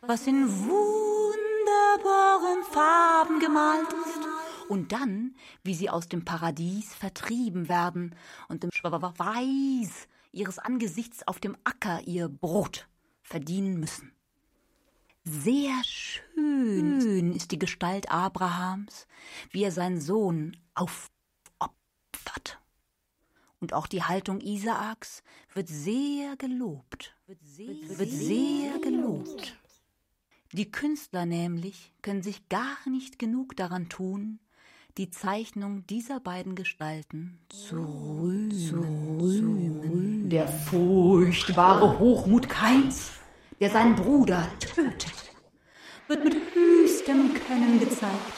[0.00, 1.02] was in wunderbaren
[2.70, 4.28] Farben gemalt ist.
[4.68, 8.14] Und dann, wie sie aus dem Paradies vertrieben werden
[8.48, 12.88] und im Schweiß ihres Angesichts auf dem Acker ihr Brot
[13.22, 14.12] verdienen müssen.
[15.24, 19.06] Sehr schön ist die Gestalt Abrahams,
[19.50, 22.60] wie er seinen Sohn aufopfert.
[23.58, 25.22] Und auch die Haltung Isaaks
[25.54, 27.16] wird sehr gelobt.
[27.26, 29.56] Wird sehr, gelobt.
[30.52, 34.38] Die Künstler nämlich können sich gar nicht genug daran tun,
[34.96, 38.50] die Zeichnung dieser beiden Gestalten zu rühmen.
[38.52, 40.30] Zu rühmen.
[40.30, 43.12] Der furchtbare Hochmut Kains,
[43.58, 45.32] der seinen Bruder tötet,
[46.06, 48.32] wird mit höchstem Können gezeigt.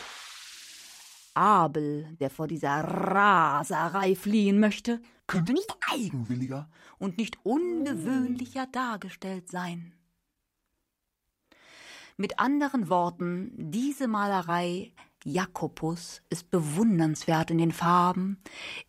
[1.34, 9.92] Abel, der vor dieser Raserei fliehen möchte, könnte nicht eigenwilliger und nicht ungewöhnlicher dargestellt sein.
[12.16, 14.92] Mit anderen Worten, diese Malerei
[15.27, 18.39] Jakobus ist bewundernswert in den Farben,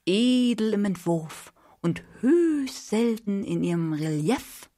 [0.06, 4.70] edel im Entwurf und höchst selten in ihrem Relief.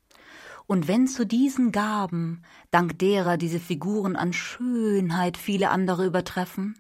[0.68, 6.80] Und wenn zu diesen Gaben, dank derer diese Figuren an Schönheit viele andere übertreffen,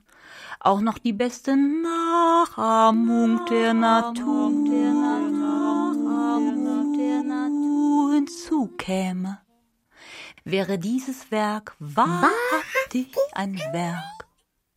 [0.62, 4.50] auch noch die beste Nachahmung der Natur,
[8.14, 9.40] hinzukäme,
[10.46, 14.18] wäre dieses Werk wahrhaftig ein Werk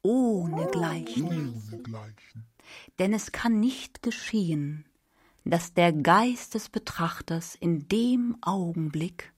[0.02, 1.54] ohne Gleichen.
[2.98, 4.86] Denn es kann nicht geschehen,
[5.44, 9.32] dass der Geist des Betrachters in dem Augenblick,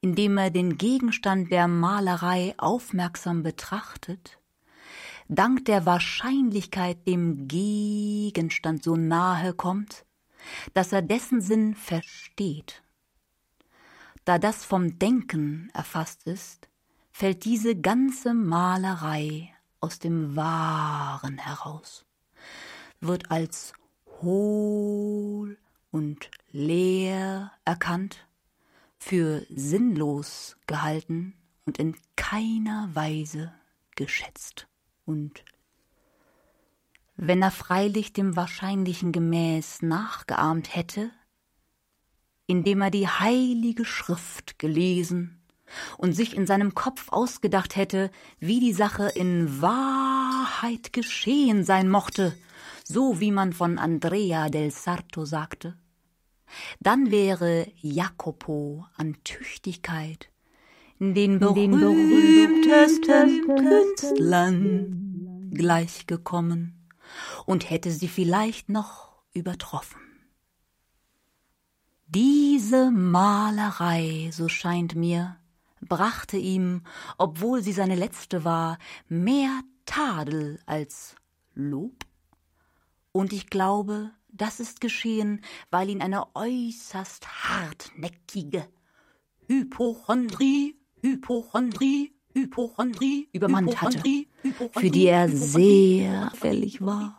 [0.00, 4.38] in dem er den Gegenstand der Malerei aufmerksam betrachtet,
[5.28, 10.06] dank der Wahrscheinlichkeit dem Gegenstand so nahe kommt,
[10.72, 12.82] dass er dessen Sinn versteht.
[14.24, 16.68] Da das vom Denken erfasst ist,
[17.18, 22.04] fällt diese ganze Malerei aus dem Wahren heraus,
[23.00, 23.72] wird als
[24.22, 25.58] hohl
[25.90, 28.24] und leer erkannt,
[28.98, 31.34] für sinnlos gehalten
[31.66, 33.52] und in keiner Weise
[33.96, 34.68] geschätzt.
[35.04, 35.44] Und
[37.16, 41.10] wenn er freilich dem Wahrscheinlichen gemäß nachgeahmt hätte,
[42.46, 45.37] indem er die heilige Schrift gelesen
[45.96, 52.34] und sich in seinem Kopf ausgedacht hätte, wie die Sache in Wahrheit geschehen sein mochte,
[52.84, 55.76] so wie man von Andrea del Sarto sagte,
[56.80, 60.30] dann wäre Jacopo an Tüchtigkeit
[61.00, 66.88] den berühmtesten Künstlern gleichgekommen
[67.46, 70.00] und hätte sie vielleicht noch übertroffen.
[72.06, 75.37] Diese Malerei, so scheint mir,
[75.80, 76.82] brachte ihm,
[77.16, 81.16] obwohl sie seine letzte war, mehr Tadel als
[81.54, 82.04] Lob
[83.12, 88.68] und ich glaube, das ist geschehen, weil ihn eine äußerst hartnäckige
[89.48, 94.26] Hypochondrie, Hypochondrie, Hypochondrie übermannt hatte,
[94.70, 97.18] für die er sehr fällig war.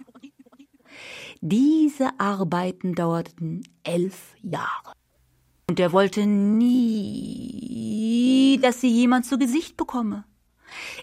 [1.42, 4.94] Diese Arbeiten dauerten elf Jahre.
[5.70, 6.58] Und er wollte nie,
[8.60, 10.26] dass sie jemand zu Gesicht bekomme.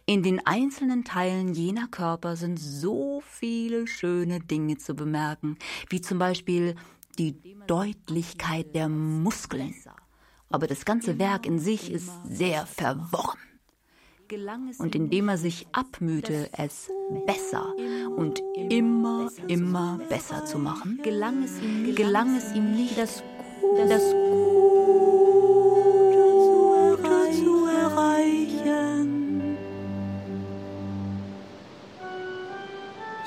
[0.06, 5.56] In den einzelnen Teilen jener Körper sind so viele schöne Dinge zu bemerken,
[5.88, 6.74] wie zum Beispiel
[7.16, 7.36] die
[7.68, 9.72] Deutlichkeit der Muskeln.
[10.50, 13.38] Aber das ganze Werk in sich ist sehr verworren.
[14.78, 16.90] Und indem er sich abmühte, es
[17.24, 17.72] besser
[18.16, 21.60] und immer, immer besser zu machen, gelang es
[22.52, 23.22] ihm, nicht, das,
[23.88, 24.26] das Gute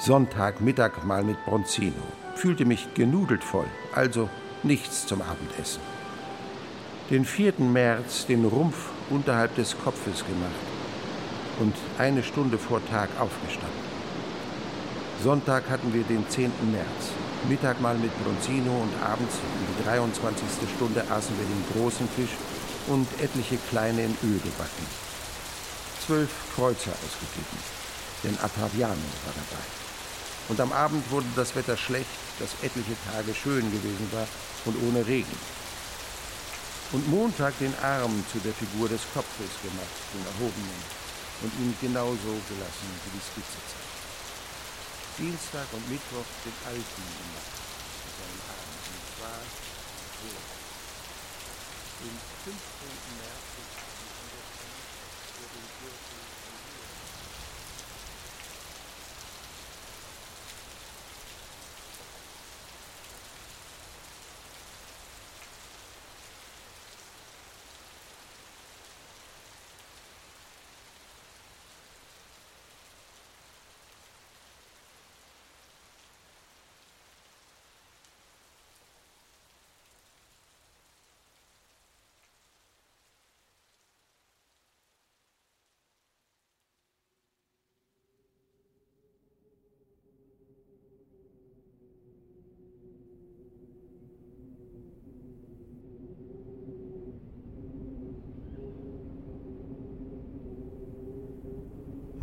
[0.02, 2.02] Sonntagmittag mal mit Bronzino.
[2.36, 4.30] Fühlte mich genudelt voll, also
[4.64, 5.82] nichts zum Abendessen.
[7.10, 7.56] Den 4.
[7.60, 10.56] März den Rumpf unterhalb des Kopfes gemacht
[11.60, 13.90] und eine Stunde vor Tag aufgestanden.
[15.22, 16.50] Sonntag hatten wir den 10.
[16.72, 17.12] März.
[17.50, 20.48] Mittag mal mit Bronzino und abends um die 23.
[20.78, 22.38] Stunde aßen wir den großen Fisch
[22.88, 24.88] und etliche kleine in Öl gebacken.
[26.06, 27.60] Zwölf Kreuzer ausgegeben,
[28.24, 28.96] denn Ataviano
[29.26, 29.79] war dabei.
[30.50, 34.28] Und am Abend wurde das Wetter schlecht, das etliche Tage schön gewesen war
[34.66, 35.38] und ohne Regen.
[36.92, 40.82] Und Montag den Arm zu der Figur des Kopfes gemacht, den erhobenen,
[41.46, 43.94] und ihn genauso gelassen, wie die Skizze zeigt.
[45.22, 47.54] Dienstag und Mittwoch den Alten gemacht,
[48.10, 49.38] mit seinem Arm, und zwar
[50.18, 50.34] so.
[52.02, 52.18] Den
[52.50, 52.58] 15.
[53.22, 53.54] März
[55.38, 56.30] für den Gürtel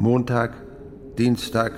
[0.07, 0.53] Montag,
[1.19, 1.73] Dienstag,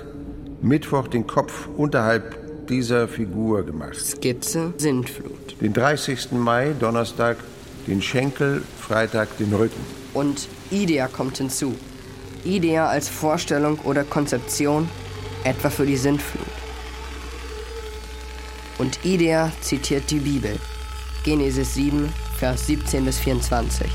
[0.61, 3.97] Mittwoch den Kopf unterhalb dieser Figur gemacht.
[3.97, 5.59] Skizze, Sintflut.
[5.63, 6.33] Den 30.
[6.33, 7.39] Mai, Donnerstag,
[7.87, 9.81] den Schenkel, Freitag den Rücken.
[10.13, 11.75] Und Idea kommt hinzu.
[12.45, 14.91] Idea als Vorstellung oder Konzeption,
[15.45, 16.45] etwa für die Sintflut.
[18.77, 20.55] Und Idea zitiert die Bibel.
[21.25, 23.87] Genesis 7, Vers 17 bis 24.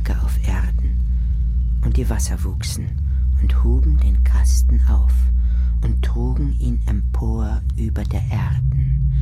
[0.00, 1.00] 40 Tage auf Erden,
[1.84, 2.86] und die Wasser wuchsen
[3.42, 5.12] und huben den Kasten auf
[5.82, 9.12] und trugen ihn empor über der Erden.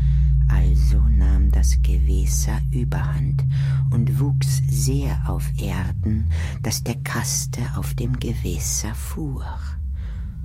[0.48, 3.44] Also nahm das Gewässer überhand
[3.90, 6.30] und wuchs sehr auf Erden,
[6.62, 9.44] dass der Kaste auf dem Gewässer fuhr.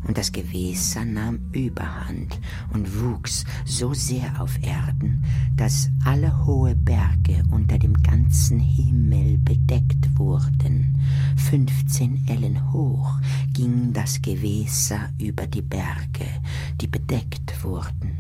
[0.06, 2.40] Und das Gewässer nahm überhand
[2.74, 5.24] und wuchs so sehr auf Erden,
[5.56, 10.98] dass alle hohe Berge unter dem ganzen Himmel bedeckt wurden.
[11.36, 13.20] Fünfzehn Ellen hoch
[13.54, 16.26] ging das Gewässer über die Berge,
[16.82, 18.12] die bedeckt wurden.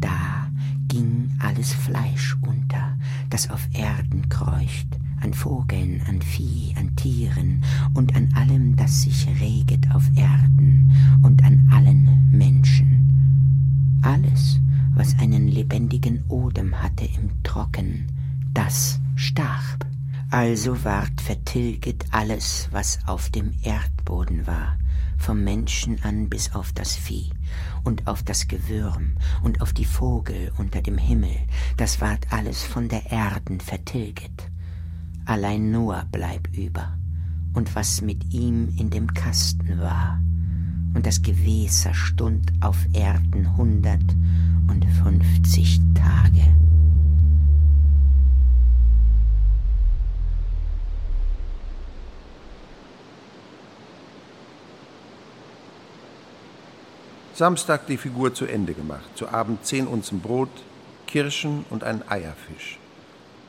[0.00, 0.48] Da
[0.88, 2.98] ging alles Fleisch unter,
[3.30, 7.62] das auf Erden kreucht, an Vogeln, an Vieh, an Tieren
[7.94, 10.90] und an allem, das sich reget auf Erden
[11.22, 14.00] und an allen Menschen.
[14.02, 14.58] Alles,
[15.02, 18.06] was einen lebendigen Odem hatte im Trocken,
[18.54, 19.84] das starb.
[20.30, 24.78] Also ward vertilget alles, was auf dem Erdboden war,
[25.18, 27.32] vom Menschen an bis auf das Vieh
[27.82, 31.36] und auf das Gewürm und auf die Vogel unter dem Himmel,
[31.76, 34.52] das ward alles von der Erden vertilget.
[35.24, 36.96] Allein Noah bleib über
[37.54, 40.20] und was mit ihm in dem Kasten war.
[40.94, 44.02] Und das Gewässer stund auf Erden hundert
[44.68, 46.46] und fünfzig Tage.
[57.34, 59.08] Samstag die Figur zu Ende gemacht.
[59.16, 60.50] Zu Abend zehn Unzen Brot,
[61.06, 62.78] Kirschen und ein Eierfisch.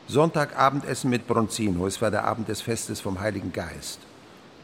[0.08, 1.86] Sonntag Abendessen mit Bronzino.
[1.86, 4.00] Es war der Abend des Festes vom Heiligen Geist.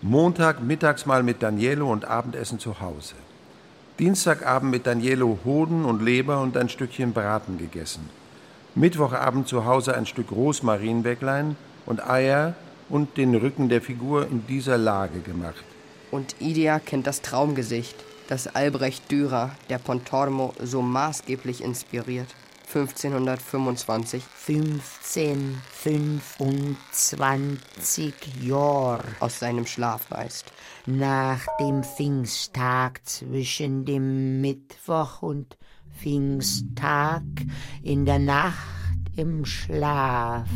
[0.03, 3.16] Montag Mittagsmahl mit Danielo und Abendessen zu Hause.
[3.98, 8.09] Dienstagabend mit Danielo Hoden und Leber und ein Stückchen Braten gegessen.
[8.74, 12.55] Mittwochabend zu Hause ein Stück Rosmarinbäcklein und Eier
[12.88, 15.62] und den Rücken der Figur in dieser Lage gemacht.
[16.11, 17.96] Und Idia kennt das Traumgesicht,
[18.26, 22.28] das Albrecht Dürer, der Pontormo, so maßgeblich inspiriert.
[22.74, 30.52] 1525 15, 25 Jahr aus seinem Schlaf weist.
[30.86, 35.56] nach dem Pfingsttag zwischen dem Mittwoch und
[35.98, 37.22] Pfingsttag
[37.82, 38.79] in der Nacht
[39.20, 40.48] im Schlaf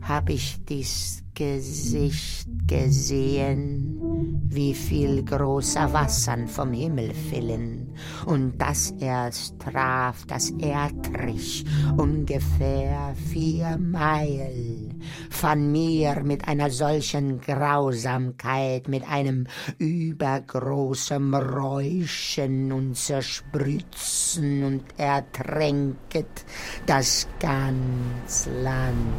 [0.00, 7.94] hab ich dies Gesicht gesehen, wie viel großer Wassern vom Himmel fielen,
[8.24, 11.64] und das erst traf das Erdrich
[11.96, 14.85] ungefähr vier Meilen
[15.30, 19.46] von mir mit einer solchen Grausamkeit, mit einem
[19.78, 26.44] übergroßen Räuschen und Zerspritzen und ertränket
[26.86, 29.14] das ganz Land.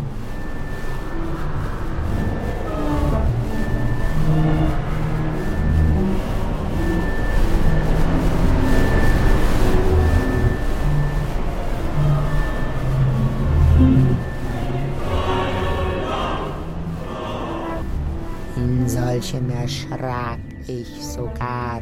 [18.88, 21.82] In solchem erschrak ich sogar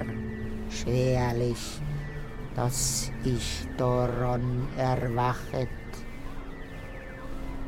[0.71, 1.79] schwerlich,
[2.55, 5.69] dass ich daran erwachet,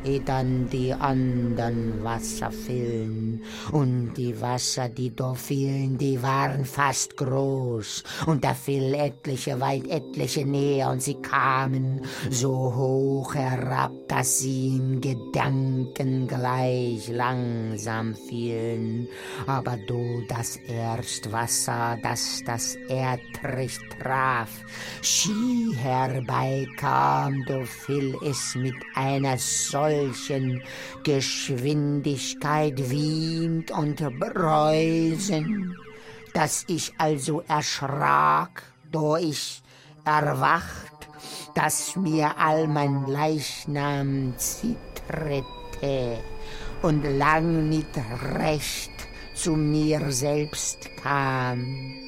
[0.08, 3.44] eh dann die andern Wasser fielen.
[3.72, 8.04] Und die Wasser, die da fielen, die waren fast groß.
[8.26, 14.78] Und da fiel etliche, weit etliche näher, und sie kamen so hoch herab, dass sie
[14.78, 19.08] in Gedanken gleich langsam fielen.
[19.46, 24.50] Aber du das erst Wasser, das das Erdreich traf,
[25.02, 29.38] Ski herbeikam, du fiel es mit einer
[29.98, 30.62] solchen
[31.04, 35.76] Geschwindigkeit wiehend und brausend,
[36.34, 39.62] dass ich also erschrak, da ich
[40.06, 41.10] erwacht,
[41.56, 46.18] dass mir all mein Leichnam zitterte
[46.84, 47.98] und lang nicht
[48.38, 48.92] recht
[49.34, 52.07] zu mir selbst kam.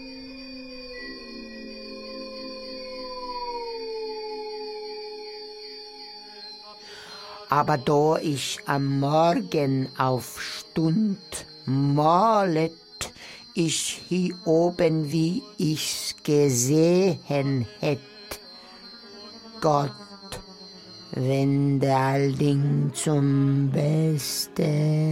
[7.49, 11.17] Aber da ich am Morgen aufstund,
[11.65, 12.73] malet
[13.55, 17.99] ich hier oben, wie ich's gesehen hätt.
[19.59, 19.91] Gott,
[21.11, 25.09] wende all Ding zum Besten.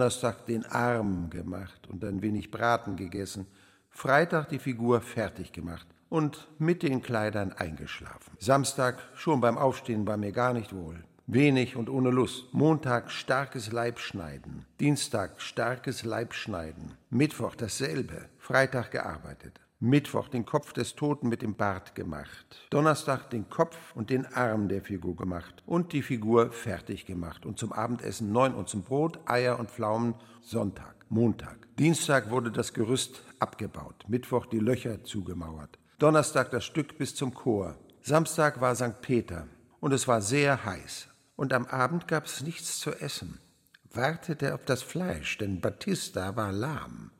[0.00, 3.46] Donnerstag den Arm gemacht und ein wenig Braten gegessen.
[3.90, 8.32] Freitag die Figur fertig gemacht und mit den Kleidern eingeschlafen.
[8.38, 11.04] Samstag, schon beim Aufstehen, war mir gar nicht wohl.
[11.26, 12.46] Wenig und ohne Lust.
[12.52, 14.64] Montag starkes Leibschneiden.
[14.80, 16.94] Dienstag starkes Leibschneiden.
[17.10, 18.30] Mittwoch dasselbe.
[18.38, 19.60] Freitag gearbeitet.
[19.82, 22.66] Mittwoch den Kopf des Toten mit dem Bart gemacht.
[22.68, 27.58] Donnerstag den Kopf und den Arm der Figur gemacht und die Figur fertig gemacht und
[27.58, 31.56] zum Abendessen neun und zum Brot, Eier und Pflaumen Sonntag, Montag.
[31.78, 35.78] Dienstag wurde das Gerüst abgebaut, Mittwoch die Löcher zugemauert.
[35.98, 37.74] Donnerstag das Stück bis zum Chor.
[38.02, 39.00] Samstag war St.
[39.00, 39.46] Peter
[39.80, 41.08] und es war sehr heiß.
[41.36, 43.40] Und am Abend gab es nichts zu essen.
[43.90, 47.12] Wartete auf das Fleisch, denn Battista war lahm.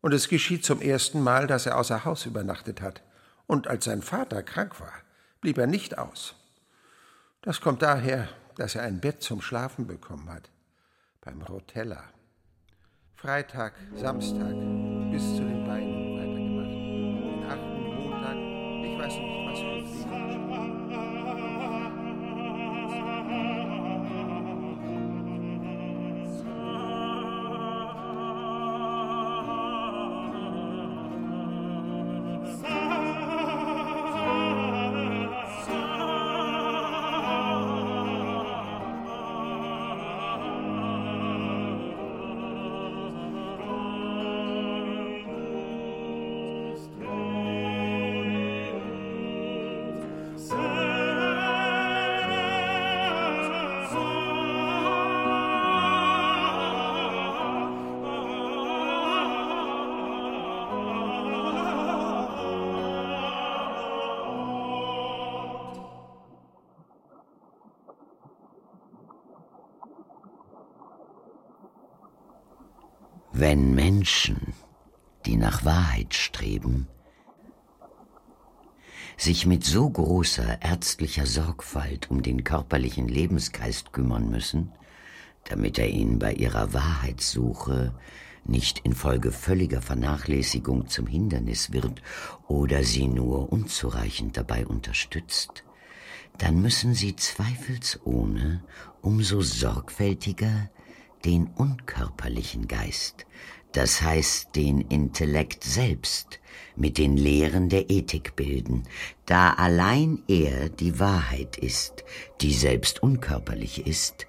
[0.00, 3.02] Und es geschieht zum ersten Mal, dass er außer Haus übernachtet hat.
[3.46, 4.92] Und als sein Vater krank war,
[5.40, 6.34] blieb er nicht aus.
[7.42, 10.50] Das kommt daher, dass er ein Bett zum Schlafen bekommen hat.
[11.20, 12.04] Beim Rotella.
[13.16, 14.54] Freitag, Samstag,
[15.10, 16.70] bis zu den Beinen weitergemacht.
[17.26, 18.36] Den achten Montag,
[18.84, 20.30] ich weiß nicht, was für Fliegen.
[73.50, 74.54] Wenn Menschen,
[75.26, 76.86] die nach Wahrheit streben,
[79.16, 84.70] sich mit so großer ärztlicher Sorgfalt um den körperlichen Lebensgeist kümmern müssen,
[85.42, 87.92] damit er ihnen bei ihrer Wahrheitssuche
[88.44, 92.02] nicht infolge völliger Vernachlässigung zum Hindernis wird
[92.46, 95.64] oder sie nur unzureichend dabei unterstützt,
[96.38, 98.62] dann müssen sie zweifelsohne
[99.02, 100.70] umso sorgfältiger
[101.24, 103.26] den unkörperlichen Geist,
[103.72, 106.40] das heißt den Intellekt selbst,
[106.76, 108.84] mit den Lehren der Ethik bilden,
[109.26, 112.04] da allein er die Wahrheit ist,
[112.40, 114.26] die selbst unkörperlich ist,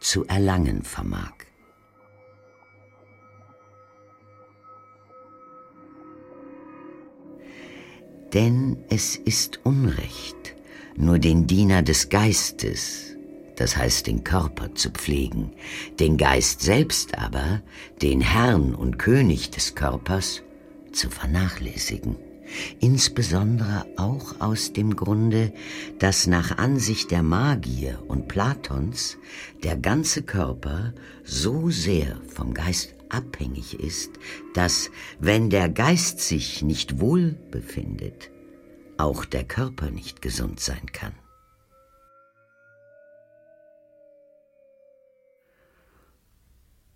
[0.00, 1.32] zu erlangen vermag.
[8.34, 10.54] Denn es ist Unrecht,
[10.96, 13.15] nur den Diener des Geistes,
[13.56, 15.52] das heißt den Körper zu pflegen,
[15.98, 17.62] den Geist selbst aber,
[18.02, 20.42] den Herrn und König des Körpers,
[20.92, 22.16] zu vernachlässigen.
[22.80, 25.52] Insbesondere auch aus dem Grunde,
[25.98, 29.18] dass nach Ansicht der Magier und Platons
[29.64, 30.94] der ganze Körper
[31.24, 34.10] so sehr vom Geist abhängig ist,
[34.54, 38.30] dass, wenn der Geist sich nicht wohl befindet,
[38.96, 41.12] auch der Körper nicht gesund sein kann.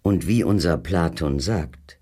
[0.03, 1.98] Und wie unser Platon sagt,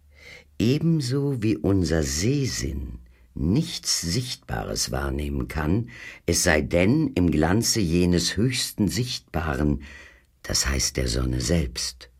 [0.58, 2.98] ebenso wie unser Sehsinn
[3.34, 5.90] nichts Sichtbares wahrnehmen kann,
[6.26, 9.82] es sei denn im Glanze jenes höchsten Sichtbaren,
[10.42, 12.10] das heißt der Sonne selbst,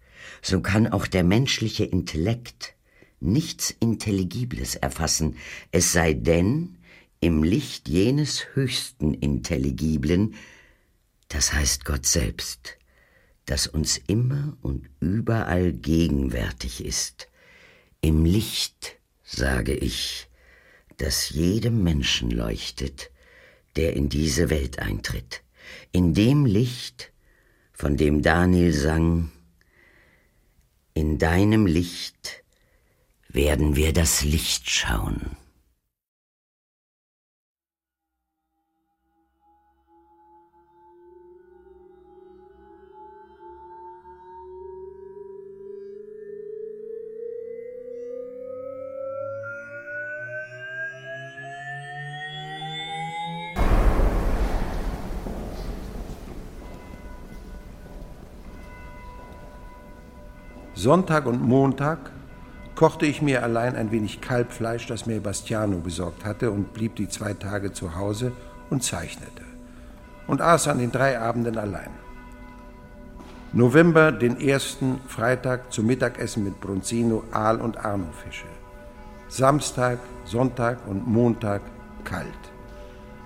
[0.43, 2.75] so kann auch der menschliche Intellekt
[3.21, 5.37] nichts Intelligibles erfassen,
[5.73, 6.79] es sei denn
[7.21, 10.35] im Licht jenes höchsten Intelligiblen,
[11.29, 12.78] das heißt Gott selbst
[13.49, 17.29] das uns immer und überall gegenwärtig ist.
[18.03, 20.29] Im Licht, sage ich,
[20.99, 23.11] das jedem Menschen leuchtet,
[23.77, 25.43] der in diese Welt eintritt.
[25.93, 27.11] In dem Licht,
[27.73, 29.33] von dem Daniel sang,
[30.93, 32.45] in deinem Licht
[33.29, 35.38] werden wir das Licht schauen.
[60.89, 61.99] Sonntag und Montag
[62.75, 67.11] kochte ich mir allein ein wenig Kalbfleisch, das mir Bastiano besorgt hatte, und blieb die
[67.11, 68.33] zwei Tage zu Hause
[68.71, 69.43] und zeichnete.
[70.27, 71.91] Und aß an den drei Abenden allein.
[73.53, 78.47] November, den ersten Freitag zum Mittagessen mit Bronzino, Aal und Arno-Fische.
[79.29, 81.61] Samstag, Sonntag und Montag
[82.05, 82.43] kalt.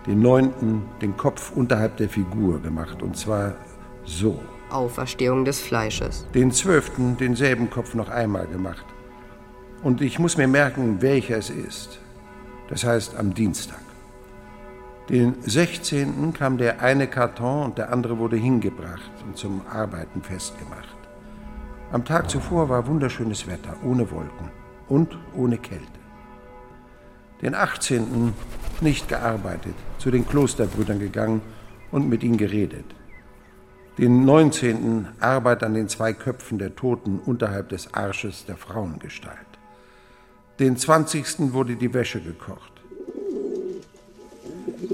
[0.09, 3.53] Den neunten den Kopf unterhalb der Figur gemacht, und zwar
[4.05, 4.41] so.
[4.73, 6.27] Auferstehung des Fleisches.
[6.35, 8.85] Den zwölften denselben Kopf noch einmal gemacht.
[9.83, 11.99] Und ich muss mir merken, welcher es ist.
[12.69, 13.81] Das heißt am Dienstag.
[15.09, 16.33] Den 16.
[16.33, 20.97] kam der eine Karton und der andere wurde hingebracht und zum Arbeiten festgemacht.
[21.91, 24.51] Am Tag zuvor war wunderschönes Wetter, ohne Wolken
[24.89, 25.85] und ohne Kälte.
[27.43, 28.33] Den 18.
[28.81, 31.43] nicht gearbeitet, zu den Klosterbrüdern gegangen
[31.91, 32.85] und mit ihnen geredet.
[33.99, 35.07] Den 19.
[35.21, 39.37] Arbeit an den zwei Köpfen der Toten unterhalb des Arsches der Frauengestalt.
[40.59, 41.53] Den 20.
[41.53, 42.73] wurde die Wäsche gekocht.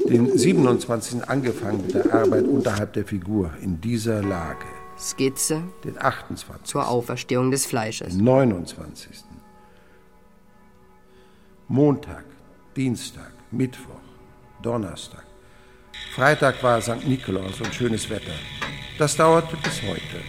[0.09, 1.29] Den 27.
[1.29, 4.65] angefangen mit der Arbeit unterhalb der Figur in dieser Lage.
[4.99, 6.65] Skizze Den 28.
[6.65, 8.17] zur Auferstehung des Fleisches.
[8.17, 9.25] Den 29.
[11.69, 12.25] Montag,
[12.75, 14.01] Dienstag, Mittwoch,
[14.63, 15.25] Donnerstag.
[16.15, 17.07] Freitag war St.
[17.07, 18.33] Nikolaus und schönes Wetter.
[18.99, 20.25] Das dauerte bis heute,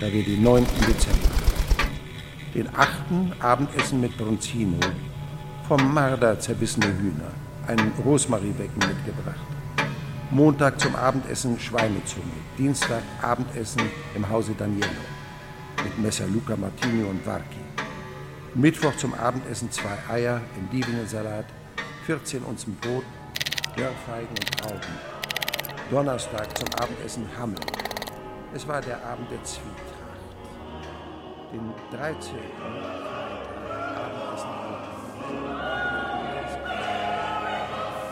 [0.00, 0.64] da wir den 9.
[0.88, 1.28] Dezember.
[2.54, 2.88] Den 8.
[3.40, 4.80] Abendessen mit Bronzino,
[5.68, 7.30] vom Marder zerbissene Hühner,
[7.66, 9.46] ein Rosmarinbecken mitgebracht.
[10.30, 13.82] Montag zum Abendessen Schweinezunge, Dienstag Abendessen
[14.14, 15.04] im Hause Daniello
[15.84, 17.60] mit Messer Luca Martini und Varchi.
[18.54, 21.44] Mittwoch zum Abendessen zwei Eier, Endivensalat,
[22.06, 23.04] 14 Unzen Brot,
[23.76, 25.16] Dörrfeigen und Trauben.
[25.90, 27.60] Donnerstag zum Abendessen Hammel.
[28.56, 29.76] Es war der Abend der Zwietracht.
[31.52, 32.36] Den 13.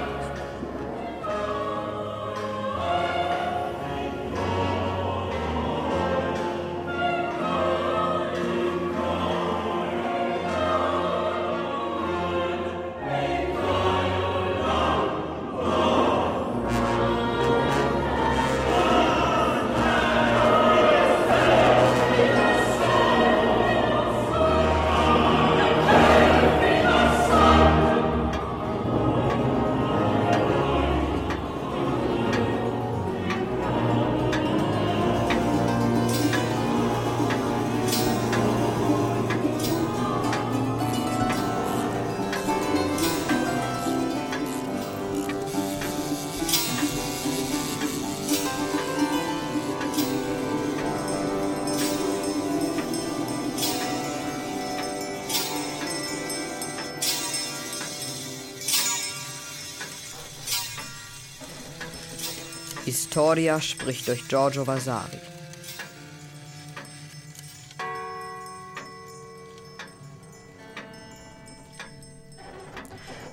[63.29, 65.19] Historia spricht durch Giorgio Vasari.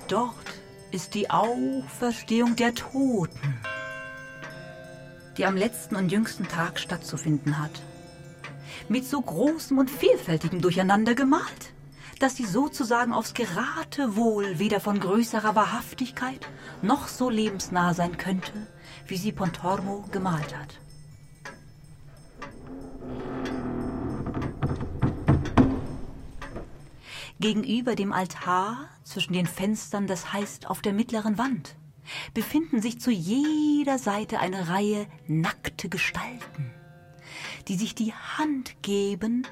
[0.07, 0.35] Dort
[0.91, 3.59] ist die Auferstehung der Toten,
[5.39, 7.81] die am letzten und jüngsten Tag stattzufinden hat.
[8.91, 11.73] Mit so großem und vielfältigem Durcheinander gemalt,
[12.19, 16.47] dass sie sozusagen aufs Geratewohl weder von größerer Wahrhaftigkeit
[16.83, 18.67] noch so lebensnah sein könnte,
[19.07, 20.79] wie sie Pontormo gemalt hat.
[27.39, 31.77] Gegenüber dem Altar, zwischen den Fenstern, das heißt auf der mittleren Wand,
[32.33, 36.73] befinden sich zu jeder Seite eine Reihe nackte Gestalten,
[37.69, 39.47] die sich die Hand geben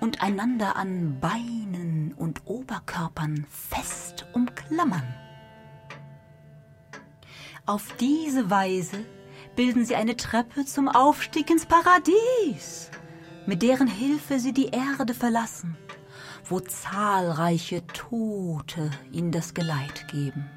[0.00, 5.14] und einander an Beinen und Oberkörpern fest umklammern.
[7.66, 9.04] Auf diese Weise
[9.54, 12.90] bilden sie eine Treppe zum Aufstieg ins Paradies,
[13.46, 15.76] mit deren Hilfe sie die Erde verlassen,
[16.44, 20.50] wo zahlreiche Tote ihnen das Geleit geben.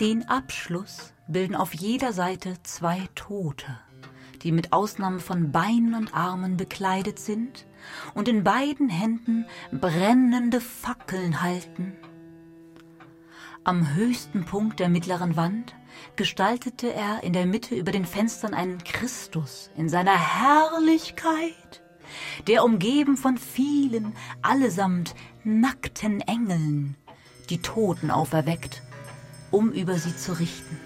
[0.00, 3.78] Den Abschluss bilden auf jeder Seite zwei Tote,
[4.42, 7.64] die mit Ausnahme von Beinen und Armen bekleidet sind
[8.12, 11.96] und in beiden Händen brennende Fackeln halten.
[13.64, 15.74] Am höchsten Punkt der mittleren Wand
[16.14, 21.82] gestaltete er in der Mitte über den Fenstern einen Christus in seiner Herrlichkeit,
[22.46, 26.96] der umgeben von vielen, allesamt nackten Engeln,
[27.48, 28.82] die Toten auferweckt
[29.50, 30.80] um über sie zu richten.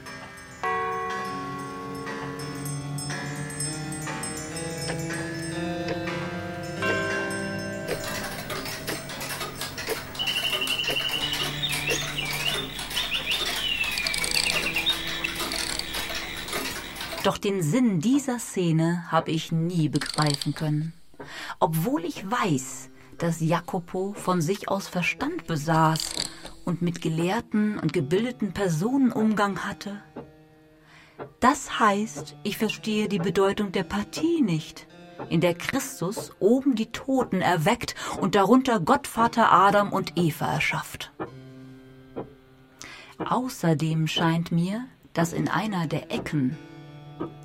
[17.23, 20.95] Doch den Sinn dieser Szene habe ich nie begreifen können.
[21.59, 22.89] Obwohl ich weiß,
[23.19, 26.15] dass Jacopo von sich aus Verstand besaß
[26.65, 30.03] und mit gelehrten und gebildeten Personen Umgang hatte.
[31.41, 34.87] Das heißt, ich verstehe die Bedeutung der Partie nicht,
[35.29, 41.13] in der Christus oben die Toten erweckt und darunter Gottvater Adam und Eva erschafft.
[43.19, 46.57] Außerdem scheint mir, dass in einer der Ecken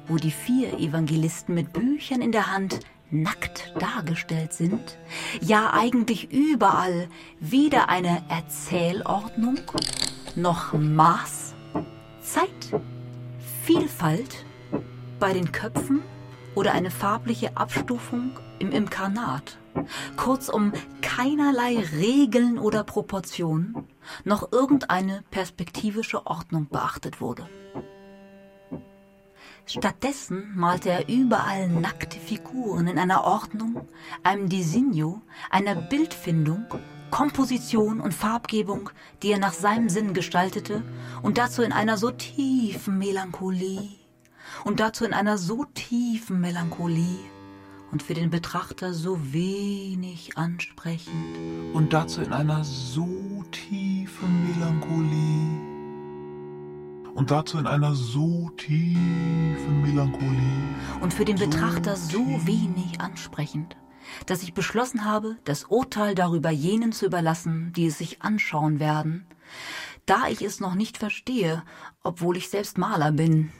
[0.07, 2.79] wo die vier Evangelisten mit Büchern in der Hand
[3.11, 4.97] nackt dargestellt sind,
[5.41, 7.07] ja eigentlich überall.
[7.39, 9.59] Weder eine Erzählordnung
[10.35, 11.55] noch Maß,
[12.21, 12.81] Zeit,
[13.63, 14.45] Vielfalt.
[15.17, 16.01] Bei den Köpfen
[16.55, 19.57] oder eine farbliche Abstufung im Imkarnat.
[20.17, 23.87] Kurzum keinerlei Regeln oder Proportionen,
[24.23, 27.47] noch irgendeine perspektivische Ordnung beachtet wurde.
[29.67, 33.87] Stattdessen malte er überall nackte Figuren in einer Ordnung,
[34.21, 36.65] einem Designo, einer Bildfindung,
[37.09, 38.91] Komposition und Farbgebung,
[39.23, 40.83] die er nach seinem Sinn gestaltete
[41.23, 43.89] und dazu in einer so tiefen Melancholie
[44.65, 47.19] und dazu in einer so tiefen Melancholie
[47.91, 51.73] und für den Betrachter so wenig ansprechend.
[51.73, 55.74] Und dazu in einer so tiefen Melancholie
[57.15, 60.75] und dazu in einer so tiefen Melancholie.
[61.01, 63.77] Und für den Betrachter so wenig ansprechend,
[64.27, 69.25] dass ich beschlossen habe, das Urteil darüber jenen zu überlassen, die es sich anschauen werden,
[70.05, 71.63] da ich es noch nicht verstehe,
[72.03, 73.51] obwohl ich selbst Maler bin.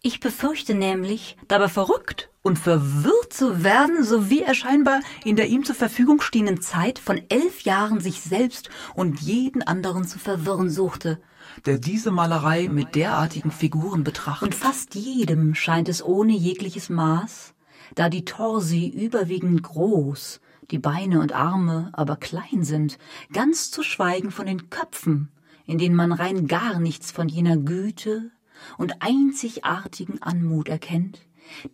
[0.00, 5.48] Ich befürchte nämlich, dabei verrückt und verwirrt zu werden, so wie er scheinbar in der
[5.48, 10.70] ihm zur Verfügung stehenden Zeit von elf Jahren sich selbst und jeden anderen zu verwirren
[10.70, 11.20] suchte,
[11.66, 14.46] der diese Malerei mit derartigen Figuren betrachtet.
[14.46, 17.54] Und fast jedem scheint es ohne jegliches Maß,
[17.96, 20.40] da die Torsi überwiegend groß,
[20.70, 22.98] die Beine und Arme aber klein sind,
[23.32, 25.32] ganz zu schweigen von den Köpfen,
[25.66, 28.30] in denen man rein gar nichts von jener Güte,
[28.76, 31.20] und einzigartigen Anmut erkennt,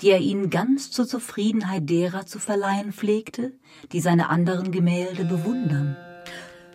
[0.00, 3.52] die er ihnen ganz zur Zufriedenheit derer zu verleihen pflegte,
[3.92, 5.96] die seine anderen Gemälde bewundern.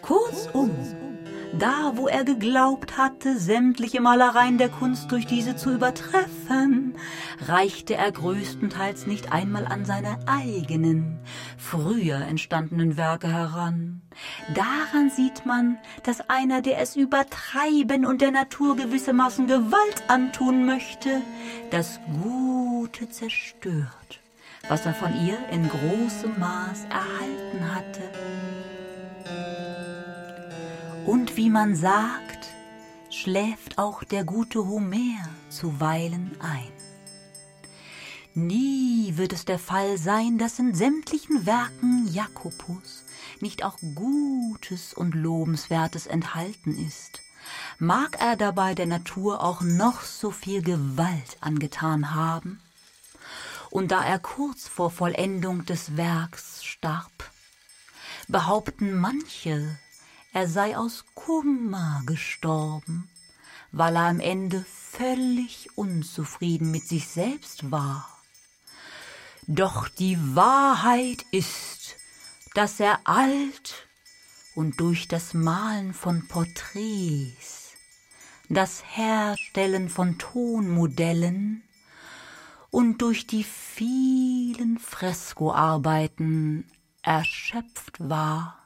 [0.01, 0.71] Kurzum,
[1.57, 6.95] da wo er geglaubt hatte, sämtliche Malereien der Kunst durch diese zu übertreffen,
[7.47, 11.19] reichte er größtenteils nicht einmal an seine eigenen,
[11.57, 14.01] früher entstandenen Werke heran.
[14.53, 21.21] Daran sieht man, dass einer, der es übertreiben und der Natur gewissermaßen Gewalt antun möchte,
[21.71, 24.19] das Gute zerstört,
[24.67, 28.01] was er von ihr in großem Maß erhalten hatte.
[31.05, 32.47] Und wie man sagt,
[33.09, 36.71] schläft auch der gute Homer zuweilen ein.
[38.35, 43.03] Nie wird es der Fall sein, dass in sämtlichen Werken Jakobus
[43.41, 47.21] nicht auch Gutes und Lobenswertes enthalten ist,
[47.79, 52.61] mag er dabei der Natur auch noch so viel Gewalt angetan haben.
[53.71, 57.31] Und da er kurz vor Vollendung des Werks starb,
[58.27, 59.77] behaupten manche,
[60.31, 63.09] er sei aus Kummer gestorben,
[63.71, 68.07] weil er am Ende völlig unzufrieden mit sich selbst war.
[69.47, 71.95] Doch die Wahrheit ist,
[72.53, 73.87] dass er alt
[74.55, 77.73] und durch das Malen von Porträts,
[78.49, 81.63] das Herstellen von Tonmodellen
[82.69, 86.69] und durch die vielen Freskoarbeiten
[87.01, 88.58] erschöpft war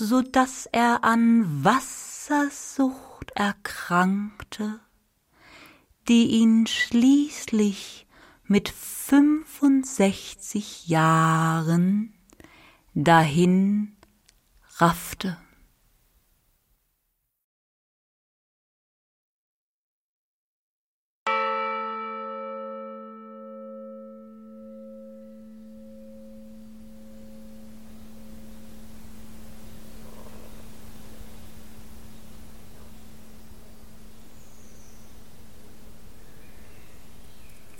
[0.00, 4.80] so dass er an Wassersucht erkrankte,
[6.08, 8.06] die ihn schließlich
[8.44, 12.14] mit fünfundsechzig Jahren
[12.94, 13.94] dahin
[14.78, 15.36] raffte.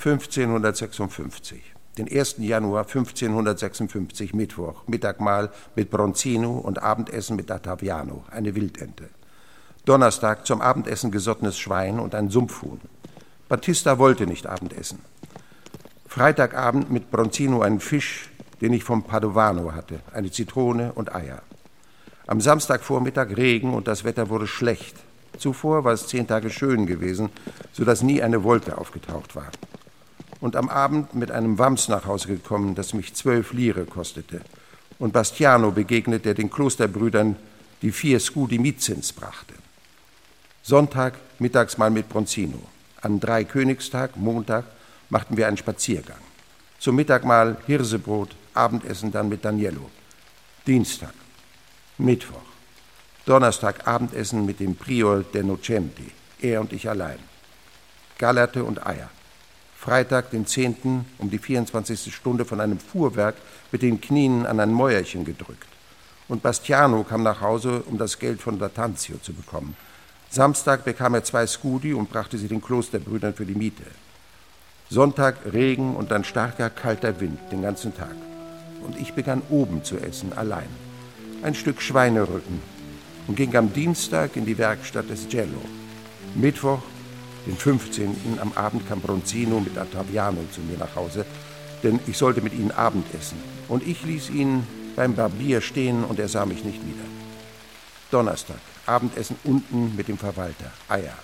[0.03, 1.61] 1556.
[1.99, 2.37] den 1.
[2.39, 9.11] Januar 1556, Mittwoch, Mittagmahl mit Bronzino und Abendessen mit Ottaviano, eine Wildente.
[9.85, 12.81] Donnerstag zum Abendessen gesottenes Schwein und ein Sumpfhuhn.
[13.51, 15.01] Battista wollte nicht Abendessen.
[16.07, 18.31] Freitagabend mit Bronzino einen Fisch,
[18.63, 21.43] den ich vom Padovano hatte, eine Zitrone und Eier.
[22.27, 24.97] Am Samstagvormittag Regen und das Wetter wurde schlecht.
[25.37, 27.29] Zuvor war es zehn Tage schön gewesen,
[27.73, 29.51] so dass nie eine Wolke aufgetaucht war.
[30.41, 34.41] Und am Abend mit einem Wams nach Hause gekommen, das mich zwölf Lire kostete.
[34.99, 37.37] Und Bastiano begegnet, der den Klosterbrüdern
[37.83, 39.55] die vier Scudi Mietzins brachte.
[40.63, 42.61] Sonntag Mittagsmahl mit Bronzino.
[43.01, 44.65] Am Dreikönigstag, Montag,
[45.09, 46.19] machten wir einen Spaziergang.
[46.79, 49.91] Zum Mittagmahl Hirsebrot, Abendessen dann mit Daniello.
[50.67, 51.15] Dienstag,
[51.99, 52.43] Mittwoch,
[53.25, 56.11] Donnerstag Abendessen mit dem Prior der Nocenti,
[56.41, 57.19] er und ich allein.
[58.19, 59.09] Gallerte und Eier.
[59.81, 61.07] Freitag, den 10.
[61.17, 62.15] um die 24.
[62.15, 63.37] Stunde von einem Fuhrwerk
[63.73, 65.69] mit den Knien an ein Mäuerchen gedrückt.
[66.29, 69.75] Und Bastiano kam nach Hause, um das Geld von Lattanzio zu bekommen.
[70.29, 73.85] Samstag bekam er zwei Scudi und brachte sie den Klosterbrüdern für die Miete.
[74.91, 78.15] Sonntag Regen und dann starker, kalter Wind den ganzen Tag.
[78.87, 80.69] Und ich begann oben zu essen, allein.
[81.43, 82.61] Ein Stück Schweinerücken
[83.29, 85.63] und ging am Dienstag in die Werkstatt des Gello.
[86.35, 86.83] Mittwoch,
[87.47, 88.39] den 15.
[88.41, 91.25] am Abend kam Bronzino mit Ottaviano zu mir nach Hause,
[91.83, 93.39] denn ich sollte mit ihnen Abendessen.
[93.69, 94.67] Und ich ließ ihn
[94.97, 97.05] beim Barbier stehen und er sah mich nicht wieder.
[98.11, 101.17] Donnerstag, Abendessen unten mit dem Verwalter, Eier.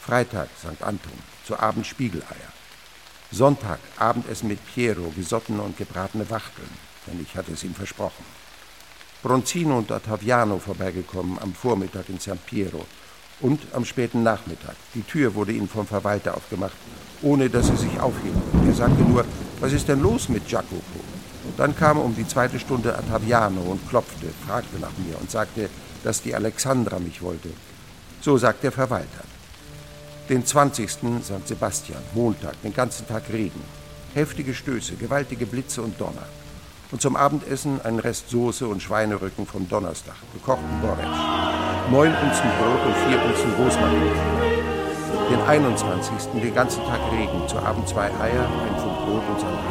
[0.00, 0.82] Freitag, St.
[0.82, 2.52] Anton, zu Abend Spiegeleier.
[3.32, 6.70] Sonntag, Abendessen mit Piero, gesottene und gebratene Wachteln,
[7.06, 8.24] denn ich hatte es ihm versprochen.
[9.22, 12.86] Bronzino und Ottaviano vorbeigekommen am Vormittag in San Piero
[13.40, 14.76] und am späten Nachmittag.
[14.94, 16.76] Die Tür wurde ihnen vom Verwalter aufgemacht,
[17.22, 18.42] ohne dass sie sich aufhielten.
[18.66, 19.24] Er sagte nur,
[19.60, 21.00] was ist denn los mit Jacopo?
[21.56, 25.70] Dann kam um die zweite Stunde Ottaviano und klopfte, fragte nach mir und sagte,
[26.02, 27.50] dass die Alexandra mich wollte.
[28.20, 29.24] So sagt der Verwalter.
[30.28, 30.90] Den 20.
[30.90, 31.46] St.
[31.46, 33.60] Sebastian, Montag, den ganzen Tag Regen.
[34.14, 36.26] Heftige Stöße, gewaltige Blitze und Donner.
[36.90, 41.55] Und zum Abendessen ein Rest Soße und Schweinerücken vom Donnerstag, gekochten Borretsch.
[41.86, 44.10] Neun Unzen Brot und vier Unzen Rosmarin.
[45.30, 46.34] Den 21.
[46.34, 49.70] den ganzen Tag Regen, zu Abend zwei Eier, ein Pfund Brot und Salat.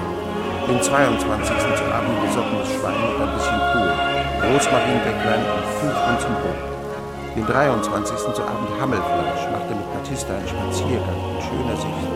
[0.64, 1.76] Den 22.
[1.76, 3.92] zu Abend gesottenes Schwein und ein bisschen Kohl,
[4.48, 6.62] Rosmarinbäcklein und fünf Unzen Brot.
[7.36, 8.16] Den 23.
[8.32, 12.08] zu Abend Hammelfleisch, machte mit Batista einen Spaziergang in schöner Sicht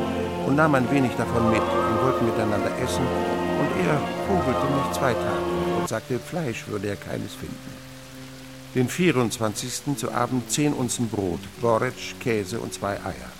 [0.47, 1.59] und nahm ein wenig davon mit.
[1.59, 3.99] Wir wollten miteinander essen und er
[4.31, 5.43] vogelte mich zwei Tage
[5.75, 7.88] und sagte, Fleisch würde er keines finden.
[8.75, 9.97] Den 24.
[9.97, 13.31] zu Abend zehn Unzen Brot, Borretsch, Käse und zwei Eier.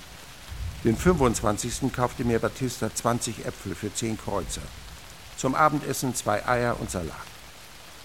[0.83, 1.93] Den 25.
[1.95, 4.63] kaufte mir Batista 20 Äpfel für zehn Kreuzer.
[5.37, 7.13] Zum Abendessen zwei Eier und Salat.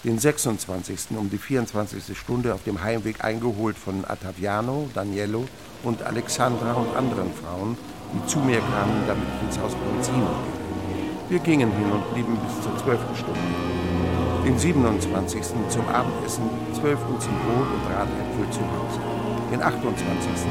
[0.03, 1.17] Den 26.
[1.17, 2.15] um die 24.
[2.15, 5.47] Stunde auf dem Heimweg eingeholt von Ottaviano, Daniello
[5.81, 7.75] und Alexandra und anderen Frauen,
[8.13, 11.31] die zu mir kamen, damit ich ins Haus Bronzino gehe.
[11.31, 12.99] Wir gingen hin und blieben bis zur 12.
[13.17, 13.64] Stunde.
[14.45, 15.41] Den 27.
[15.69, 16.43] zum Abendessen
[16.79, 19.01] 12 Unzen Brot und Bratäpfel zu Hause.
[19.51, 20.05] Den 28.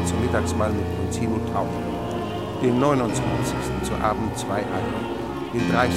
[0.04, 1.70] zum Mittagsmahl mit Bronzino Tauben.
[2.60, 3.54] Den 29.
[3.84, 4.98] zu Abend zwei Eier.
[5.54, 5.94] Den 30.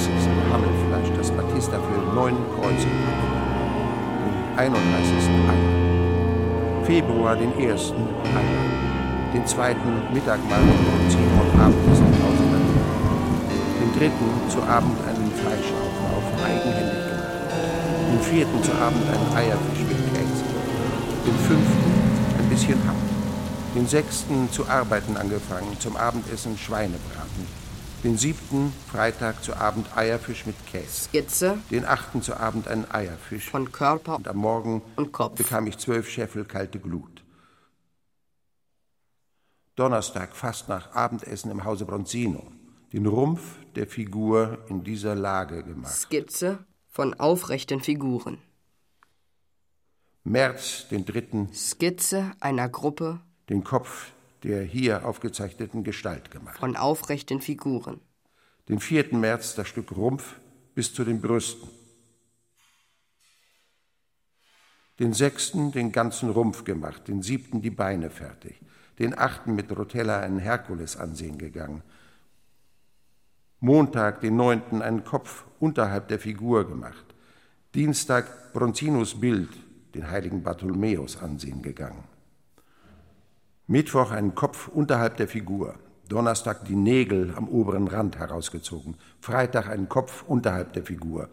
[0.52, 4.78] Hammelfleisch, das Batista für neun Kreuze Den 31.
[5.50, 6.84] Eier.
[6.84, 7.92] Februar den 1.
[7.92, 9.34] Eier.
[9.34, 9.74] Den 2.
[10.14, 12.48] Mittagmahl mit Bronzino und Abendessen Hause
[13.80, 16.97] den dritten zu Abend einen Fleischauflauf eigenhändig.
[18.08, 20.44] Den vierten zu Abend einen Eierfisch mit Käse.
[21.26, 22.96] Den fünften ein bisschen Hamm.
[23.74, 27.46] Den sechsten zu arbeiten angefangen, zum Abendessen Schweinebraten.
[28.02, 31.04] Den siebten Freitag zu Abend Eierfisch mit Käse.
[31.04, 31.58] Skizze.
[31.70, 33.50] Den achten zu Abend einen Eierfisch.
[33.50, 35.36] Von Körper und am Morgen und Kopf.
[35.36, 37.22] bekam ich zwölf Scheffel kalte Glut.
[39.76, 42.50] Donnerstag fast nach Abendessen im Hause Bronzino
[42.92, 45.94] den Rumpf der Figur in dieser Lage gemacht.
[45.94, 46.58] Skizze
[46.98, 48.38] von aufrechten Figuren.
[50.24, 51.48] März, den dritten.
[51.54, 53.20] Skizze einer Gruppe.
[53.48, 54.10] Den Kopf
[54.42, 56.58] der hier aufgezeichneten Gestalt gemacht.
[56.58, 58.00] Von aufrechten Figuren.
[58.68, 59.14] Den 4.
[59.14, 60.40] März das Stück Rumpf
[60.74, 61.68] bis zu den Brüsten.
[64.98, 65.52] Den 6.
[65.72, 67.62] den ganzen Rumpf gemacht, den 7.
[67.62, 68.58] die Beine fertig,
[68.98, 69.46] den 8.
[69.46, 71.84] mit Rotella einen Herkules ansehen gegangen,
[73.60, 74.82] Montag, den 9.
[74.82, 77.04] einen Kopf unterhalb der Figur gemacht.
[77.74, 79.50] Dienstag Bronzinos Bild,
[79.94, 82.04] den heiligen Bartholomäus, ansehen gegangen.
[83.66, 85.74] Mittwoch einen Kopf unterhalb der Figur.
[86.08, 91.28] Donnerstag die Nägel am oberen Rand herausgezogen, Freitag einen Kopf unterhalb der Figur,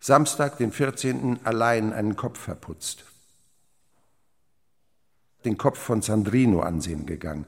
[0.00, 1.40] Samstag, den 14.
[1.44, 3.04] allein einen Kopf verputzt,
[5.44, 7.46] den Kopf von Sandrino ansehen gegangen.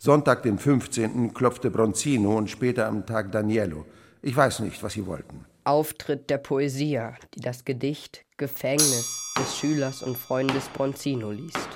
[0.00, 1.34] Sonntag, den 15.
[1.34, 3.84] klopfte Bronzino und später am Tag Daniello.
[4.22, 5.44] Ich weiß nicht, was sie wollten.
[5.64, 11.68] Auftritt der Poesia, die das Gedicht Gefängnis des Schülers und Freundes Bronzino liest.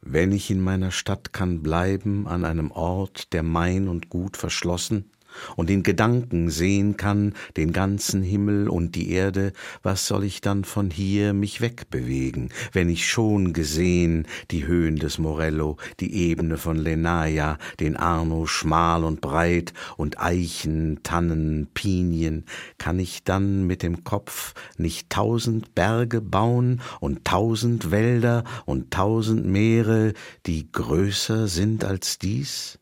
[0.00, 5.10] Wenn ich in meiner Stadt kann bleiben, an einem Ort, der mein und gut verschlossen,
[5.56, 10.64] und in Gedanken sehen kann den ganzen Himmel und die Erde, was soll ich dann
[10.64, 16.76] von hier mich wegbewegen, wenn ich schon gesehen die Höhen des Morello, die Ebene von
[16.76, 22.44] Lenaya, den Arno schmal und breit und Eichen, Tannen, Pinien,
[22.78, 29.46] kann ich dann mit dem Kopf nicht tausend Berge bauen und tausend Wälder und tausend
[29.46, 30.12] Meere,
[30.46, 32.78] die größer sind als dies?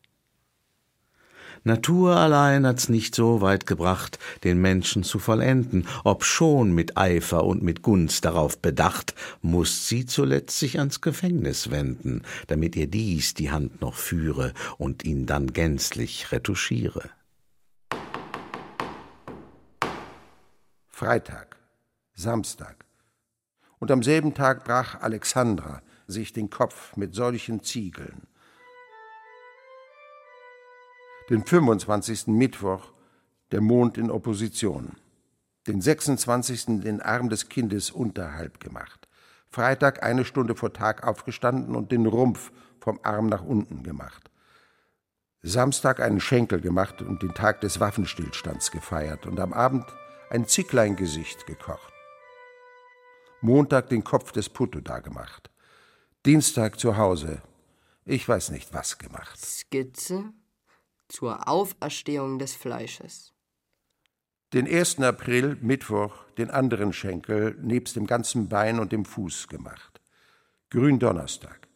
[1.65, 7.63] Natur allein hat's nicht so weit gebracht, den Menschen zu vollenden, obschon mit Eifer und
[7.63, 13.49] mit Gunst darauf bedacht, musst sie zuletzt sich ans Gefängnis wenden, damit ihr dies die
[13.49, 17.09] Hand noch führe und ihn dann gänzlich retuschiere.
[20.89, 21.55] Freitag,
[22.13, 22.85] Samstag.
[23.79, 28.27] Und am selben Tag brach Alexandra sich den Kopf mit solchen Ziegeln
[31.29, 32.27] den 25.
[32.27, 32.91] Mittwoch
[33.51, 34.93] der Mond in Opposition,
[35.67, 36.81] den 26.
[36.81, 39.07] den Arm des Kindes unterhalb gemacht,
[39.49, 44.29] Freitag eine Stunde vor Tag aufgestanden und den Rumpf vom Arm nach unten gemacht,
[45.41, 49.85] Samstag einen Schenkel gemacht und den Tag des Waffenstillstands gefeiert und am Abend
[50.29, 51.93] ein Zickleingesicht gekocht,
[53.41, 55.49] Montag den Kopf des Putto gemacht,
[56.25, 57.41] Dienstag zu Hause,
[58.05, 59.39] ich weiß nicht was gemacht.
[59.39, 60.33] Skizze
[61.13, 63.33] zur Auferstehung des Fleisches.
[64.51, 64.99] Den 1.
[65.01, 70.01] April, Mittwoch, den anderen Schenkel nebst dem ganzen Bein und dem Fuß gemacht.
[70.71, 71.67] Gründonnerstag.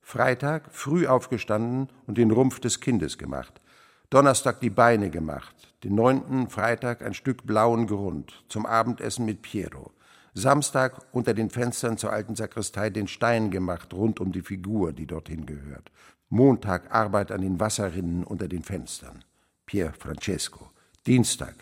[0.00, 3.60] Freitag früh aufgestanden und den Rumpf des Kindes gemacht.
[4.08, 5.54] Donnerstag die Beine gemacht.
[5.84, 6.48] Den 9.
[6.48, 9.92] Freitag ein Stück blauen Grund zum Abendessen mit Piero.
[10.32, 15.06] Samstag unter den Fenstern zur alten Sakristei den Stein gemacht, rund um die Figur, die
[15.06, 15.90] dorthin gehört.
[16.28, 19.24] Montag Arbeit an den Wasserrinnen unter den Fenstern.
[19.64, 20.70] Pier Francesco.
[21.06, 21.54] Dienstag.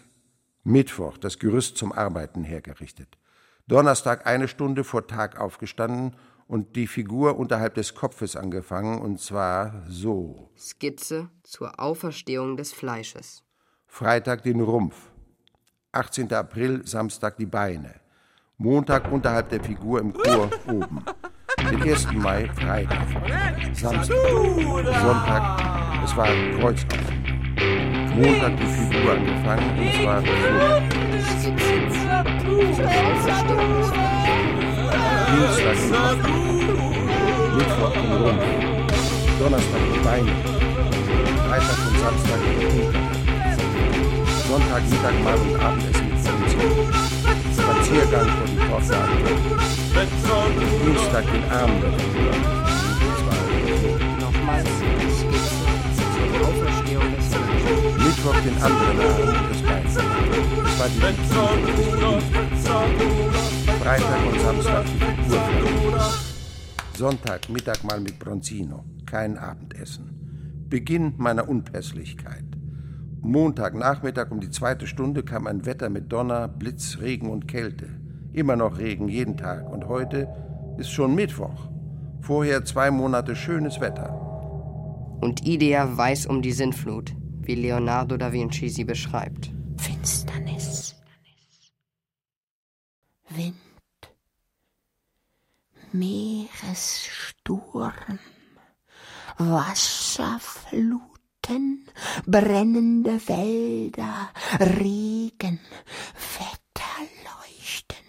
[0.62, 3.18] Mittwoch das Gerüst zum Arbeiten hergerichtet.
[3.66, 6.16] Donnerstag eine Stunde vor Tag aufgestanden
[6.46, 10.50] und die Figur unterhalb des Kopfes angefangen, und zwar so.
[10.56, 13.42] Skizze zur Auferstehung des Fleisches.
[13.86, 15.10] Freitag den Rumpf.
[15.92, 16.32] 18.
[16.32, 18.00] April, Samstag die Beine.
[18.56, 21.04] Montag unterhalb der Figur im Chor oben
[21.64, 22.12] den 1.
[22.12, 23.06] Mai Freitag,
[23.72, 24.16] Samstag,
[25.02, 25.42] Sonntag,
[26.04, 26.28] es war
[26.58, 26.98] Kreuzauf.
[28.14, 30.82] Montag die Figur angefangen und zwar Dienstag
[35.76, 36.28] den Kopf,
[37.56, 38.44] Mittwoch den Rumpf,
[39.40, 40.32] Donnerstag die Beine,
[41.48, 42.94] Freitag und Samstag Unterleib,
[44.48, 47.03] Sonntag, Mittag, Mahl und Abendessen mit Funktion,
[47.84, 48.56] Spaziergang vor die
[50.22, 51.70] Pforte Dienstag den Arm
[54.20, 55.50] Nochmals Skizze des
[57.28, 57.80] Fleisches.
[57.98, 59.94] Mittwoch den anderen Arm des Beins.
[63.66, 66.00] Die Freitag und Samstag die Figur.
[66.96, 68.82] Sonntag Mittag mal mit Bronzino.
[69.04, 70.64] Kein Abendessen.
[70.70, 72.53] Beginn meiner Unpässlichkeit.
[73.24, 77.88] Montag Nachmittag um die zweite Stunde kam ein Wetter mit Donner, Blitz, Regen und Kälte.
[78.34, 79.66] Immer noch Regen jeden Tag.
[79.72, 80.28] Und heute
[80.76, 81.70] ist schon Mittwoch.
[82.20, 84.10] Vorher zwei Monate schönes Wetter.
[85.22, 89.50] Und Idea weiß um die Sintflut, wie Leonardo da Vinci sie beschreibt.
[89.78, 90.94] Finsternis.
[93.30, 93.56] Wind.
[95.92, 98.18] Meeressturm.
[101.44, 101.84] Wasserfluten.
[102.26, 104.30] Brennende Wälder.
[104.58, 105.60] Regen.
[106.38, 108.04] Wetterleuchten.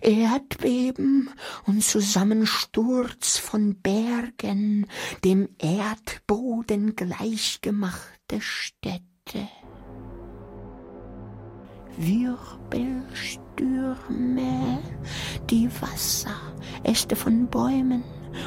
[0.00, 1.30] Erdbeben
[1.66, 4.86] und Zusammensturz von Bergen,
[5.24, 9.02] dem Erdboden gleichgemachte Städte.
[11.96, 14.78] Wirbelstürme,
[15.50, 18.02] die Wasseräste von Bäumen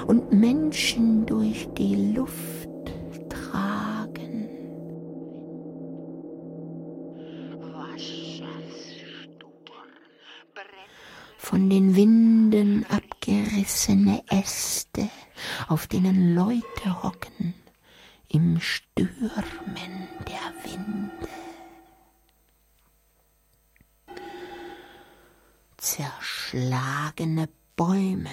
[0.08, 2.70] und Menschen durch die Luft
[3.30, 3.95] tragen.
[11.46, 15.10] Von den Winden abgerissen vergessene Äste,
[15.68, 17.54] auf denen Leute hocken,
[18.30, 21.30] im Stürmen der Winde.
[25.78, 28.30] Zerschlagene Bäume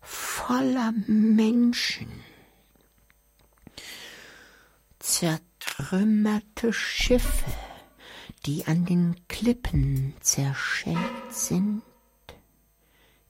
[0.00, 2.08] voller Menschen,
[4.98, 7.52] zertrümmerte Schiffe,
[8.46, 11.82] die an den Klippen zerschellt sind,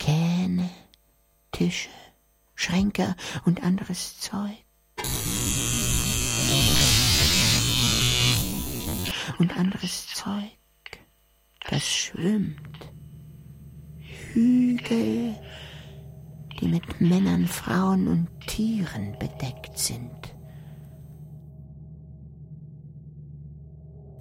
[0.00, 0.70] Kähne,
[1.52, 1.88] Tische,
[2.56, 3.14] Schränke
[3.44, 4.56] und anderes Zeug.
[9.38, 10.50] Und anderes Zeug
[11.74, 12.92] das schwimmt.
[14.32, 15.34] Hügel,
[16.60, 20.36] die mit Männern, Frauen und Tieren bedeckt sind.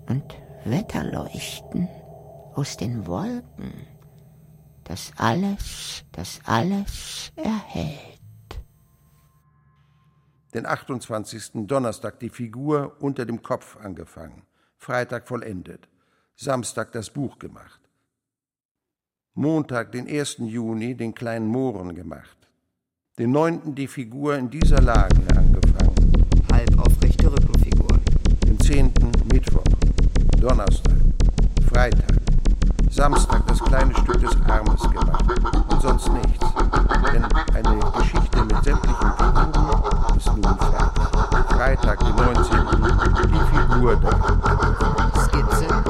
[0.08, 0.24] Und
[0.66, 1.88] Wetterleuchten
[2.56, 3.74] aus den Wolken,
[4.84, 8.00] das alles, das alles erhält.
[10.56, 11.68] Den 28.
[11.68, 14.42] Donnerstag die Figur unter dem Kopf angefangen,
[14.78, 15.93] Freitag vollendet.
[16.44, 17.80] Samstag das Buch gemacht.
[19.34, 20.40] Montag, den 1.
[20.40, 22.38] Juni, den kleinen Mohren gemacht.
[23.18, 23.74] Den 9.
[23.74, 26.28] die Figur in dieser Lage angefangen.
[26.52, 27.98] Halbaufrechte Rückenfigur.
[28.46, 28.94] Den 10.
[29.32, 29.64] Mittwoch.
[30.42, 30.98] Donnerstag.
[31.70, 32.18] Freitag.
[32.92, 35.72] Samstag das kleine Stück des Armes gemacht.
[35.72, 36.46] Und sonst nichts.
[37.14, 41.04] Denn eine Geschichte mit sämtlichen Figuren ist nun fertig.
[41.56, 42.58] Freitag, den 19.
[43.32, 44.12] die Figur da.
[45.24, 45.83] Skizze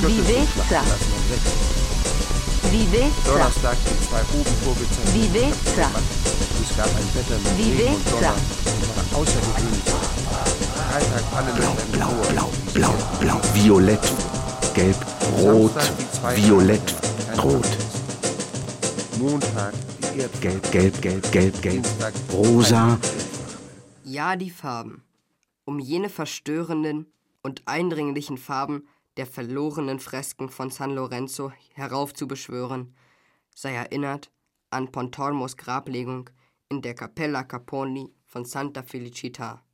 [0.00, 0.82] Vivezza.
[2.70, 5.90] Vivezza, Donnerstag die zwei oben vorgezeichneten Vivezza.
[6.62, 8.10] Es gab ein Wetter mit Regen und Vivezza.
[8.10, 8.34] Donner
[8.64, 9.84] und war außergewöhnlich.
[10.88, 12.32] Freitag alle Blau, Chor.
[12.32, 14.12] blau, blau, blau, violett,
[14.74, 14.96] gelb,
[15.40, 15.72] rot,
[16.36, 16.94] violett,
[17.42, 17.66] rot,
[19.18, 22.98] Montag die Erd gelb, gelb, gelb, gelb, gelb, Dienstag rosa,
[24.04, 25.02] Ja, die Farben.
[25.64, 27.06] Um jene verstörenden
[27.42, 28.86] und eindringlichen Farben
[29.18, 32.94] der verlorenen Fresken von San Lorenzo heraufzubeschwören,
[33.52, 34.30] sei erinnert
[34.70, 36.30] an Pontormos Grablegung
[36.68, 39.64] in der Cappella Caponi von Santa Felicita.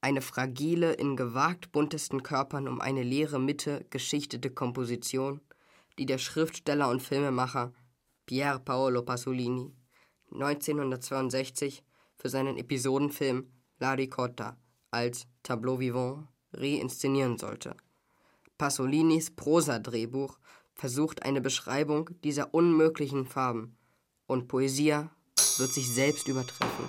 [0.00, 5.42] Eine fragile, in gewagt buntesten Körpern um eine leere Mitte geschichtete Komposition,
[5.98, 7.74] die der Schriftsteller und Filmemacher
[8.24, 9.70] Pier Paolo Pasolini
[10.32, 11.84] 1962
[12.16, 14.56] für seinen Episodenfilm La Ricotta
[14.90, 17.76] als Tableau vivant reinszenieren sollte.
[18.58, 20.38] Pasolinis Prosa-Drehbuch
[20.74, 23.76] versucht eine Beschreibung dieser unmöglichen Farben
[24.26, 25.10] und Poesia
[25.58, 26.88] wird sich selbst übertreffen.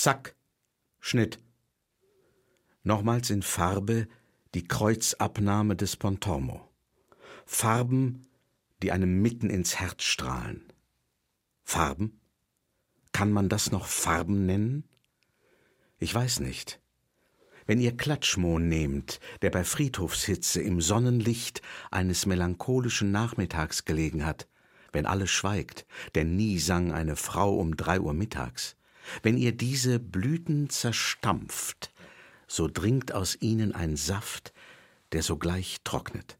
[0.00, 0.34] zack,
[0.98, 1.38] Schnitt.
[2.84, 4.08] Nochmals in Farbe
[4.54, 6.66] die Kreuzabnahme des Pontormo.
[7.44, 8.26] Farben,
[8.82, 10.72] die einem mitten ins Herz strahlen.
[11.64, 12.18] Farben?
[13.12, 14.88] Kann man das noch Farben nennen?
[16.02, 16.80] Ich weiß nicht.
[17.66, 21.60] Wenn ihr Klatschmohn nehmt, der bei Friedhofshitze im Sonnenlicht
[21.90, 24.48] eines melancholischen Nachmittags gelegen hat,
[24.92, 28.76] wenn alles schweigt, denn nie sang eine Frau um drei Uhr mittags,
[29.22, 31.92] wenn ihr diese Blüten zerstampft,
[32.48, 34.54] so dringt aus ihnen ein Saft,
[35.12, 36.39] der sogleich trocknet.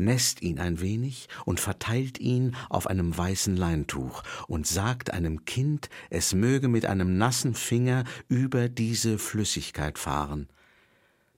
[0.00, 5.90] Nässt ihn ein wenig und verteilt ihn auf einem weißen Leintuch und sagt einem Kind,
[6.08, 10.48] es möge mit einem nassen Finger über diese Flüssigkeit fahren.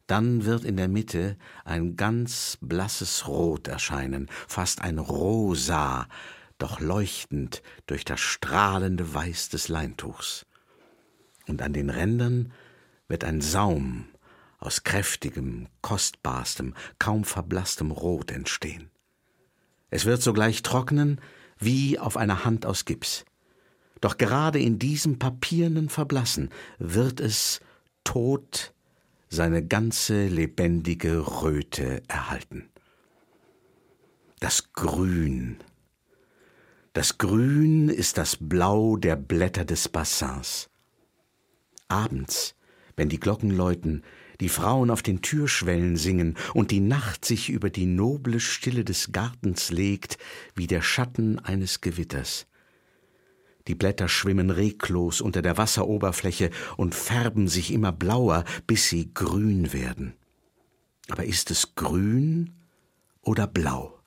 [0.07, 6.07] Dann wird in der Mitte ein ganz blasses Rot erscheinen, fast ein Rosa,
[6.59, 10.45] doch leuchtend durch das strahlende Weiß des Leintuchs.
[11.49, 12.53] Und an den Rändern
[13.09, 14.10] wird ein Saum
[14.61, 18.91] aus kräftigem, kostbarstem, kaum verblasstem Rot entstehen.
[19.89, 21.20] Es wird sogleich trocknen
[21.59, 23.24] wie auf einer Hand aus Gips.
[24.01, 27.61] Doch gerade in diesem papiernen Verblassen wird es
[28.05, 28.73] tot
[29.28, 32.69] seine ganze lebendige Röte erhalten.
[34.41, 35.59] Das Grün.
[36.93, 40.70] Das Grün ist das Blau der Blätter des Bassins.
[41.89, 42.57] Abends,
[42.97, 44.03] wenn die Glocken läuten,
[44.41, 49.12] die Frauen auf den Türschwellen singen und die Nacht sich über die noble Stille des
[49.12, 50.19] Gartens legt
[50.55, 52.47] wie der Schatten eines Gewitters.
[53.69, 59.73] Die Blätter schwimmen reglos unter der Wasseroberfläche und färben sich immer blauer, bis sie grün
[59.73, 60.15] werden.
[61.09, 62.55] Aber ist es grün
[63.21, 63.99] oder blau?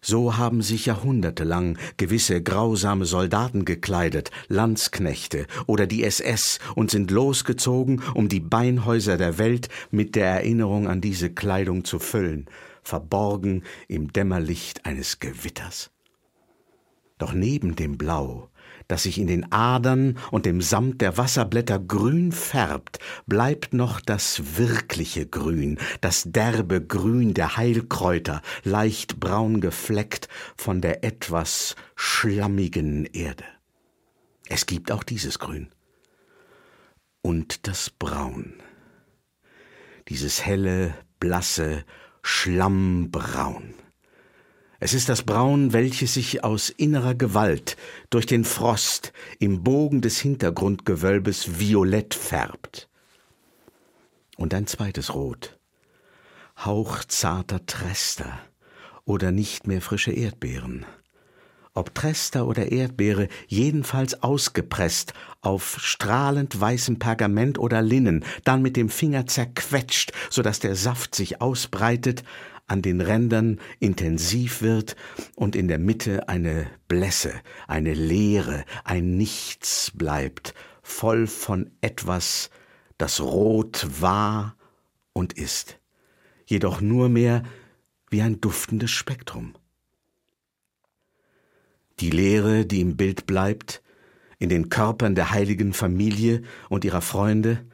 [0.00, 8.02] So haben sich jahrhundertelang gewisse grausame Soldaten gekleidet, Landsknechte oder die SS und sind losgezogen,
[8.14, 12.46] um die Beinhäuser der Welt mit der Erinnerung an diese Kleidung zu füllen,
[12.82, 15.90] verborgen im Dämmerlicht eines Gewitters.
[17.18, 18.48] Doch neben dem Blau,
[18.88, 24.56] das sich in den Adern und dem Samt der Wasserblätter grün färbt, bleibt noch das
[24.56, 33.44] wirkliche Grün, das derbe Grün der Heilkräuter, leicht braun gefleckt von der etwas schlammigen Erde.
[34.48, 35.68] Es gibt auch dieses Grün.
[37.20, 38.54] Und das Braun.
[40.08, 41.84] Dieses helle, blasse
[42.22, 43.74] Schlammbraun.
[44.80, 47.76] Es ist das Braun, welches sich aus innerer Gewalt
[48.10, 52.88] durch den Frost im Bogen des Hintergrundgewölbes violett färbt.
[54.36, 55.58] Und ein zweites Rot,
[56.64, 58.38] hauchzarter Trester
[59.04, 60.86] oder nicht mehr frische Erdbeeren.
[61.74, 68.90] Ob Trester oder Erdbeere, jedenfalls ausgepresst auf strahlend weißem Pergament oder Linnen, dann mit dem
[68.90, 72.22] Finger zerquetscht, so dass der Saft sich ausbreitet,
[72.68, 74.94] an den Rändern intensiv wird
[75.34, 77.32] und in der Mitte eine Blässe,
[77.66, 82.50] eine Leere, ein Nichts bleibt, voll von etwas,
[82.98, 84.56] das rot war
[85.12, 85.80] und ist,
[86.46, 87.42] jedoch nur mehr
[88.10, 89.54] wie ein duftendes Spektrum.
[92.00, 93.82] Die Leere, die im Bild bleibt,
[94.38, 97.66] in den Körpern der heiligen Familie und ihrer Freunde,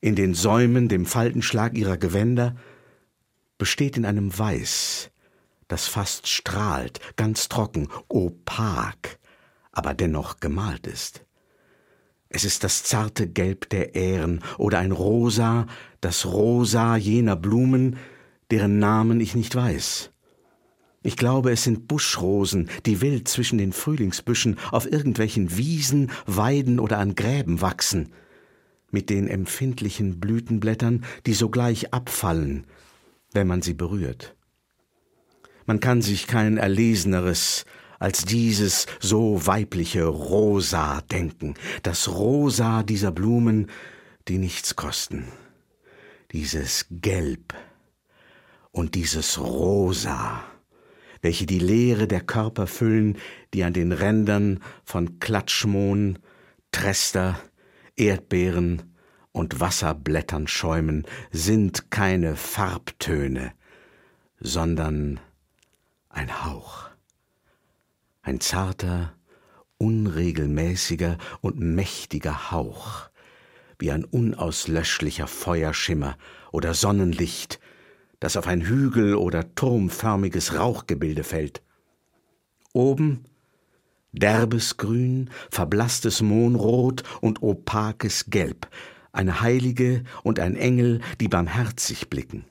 [0.00, 2.56] in den Säumen, dem Faltenschlag ihrer Gewänder,
[3.58, 5.10] besteht in einem Weiß,
[5.68, 9.18] das fast strahlt, ganz trocken, opak,
[9.72, 11.24] aber dennoch gemalt ist.
[12.28, 15.66] Es ist das zarte Gelb der Ähren oder ein Rosa,
[16.00, 17.96] das Rosa jener Blumen,
[18.50, 20.10] deren Namen ich nicht weiß.
[21.06, 26.98] Ich glaube, es sind Buschrosen, die wild zwischen den Frühlingsbüschen auf irgendwelchen Wiesen, Weiden oder
[26.98, 28.08] an Gräben wachsen,
[28.90, 32.66] mit den empfindlichen Blütenblättern, die sogleich abfallen,
[33.34, 34.34] wenn man sie berührt.
[35.66, 37.66] Man kann sich kein erleseneres
[37.98, 43.70] als dieses so weibliche Rosa denken, das Rosa dieser Blumen,
[44.28, 45.24] die nichts kosten,
[46.32, 47.54] dieses Gelb
[48.72, 50.42] und dieses Rosa,
[51.22, 53.16] welche die Leere der Körper füllen,
[53.54, 56.18] die an den Rändern von Klatschmohn,
[56.72, 57.38] Trester,
[57.96, 58.93] Erdbeeren
[59.34, 63.52] und Wasserblättern schäumen, sind keine Farbtöne,
[64.38, 65.18] sondern
[66.08, 66.88] ein Hauch,
[68.22, 69.12] ein zarter,
[69.76, 73.10] unregelmäßiger und mächtiger Hauch,
[73.80, 76.16] wie ein unauslöschlicher Feuerschimmer
[76.52, 77.58] oder Sonnenlicht,
[78.20, 81.60] das auf ein Hügel- oder turmförmiges Rauchgebilde fällt.
[82.72, 83.24] Oben
[84.12, 88.68] derbes Grün, verblasstes Mohnrot und opakes Gelb,
[89.14, 92.44] eine Heilige und ein Engel, die barmherzig blicken.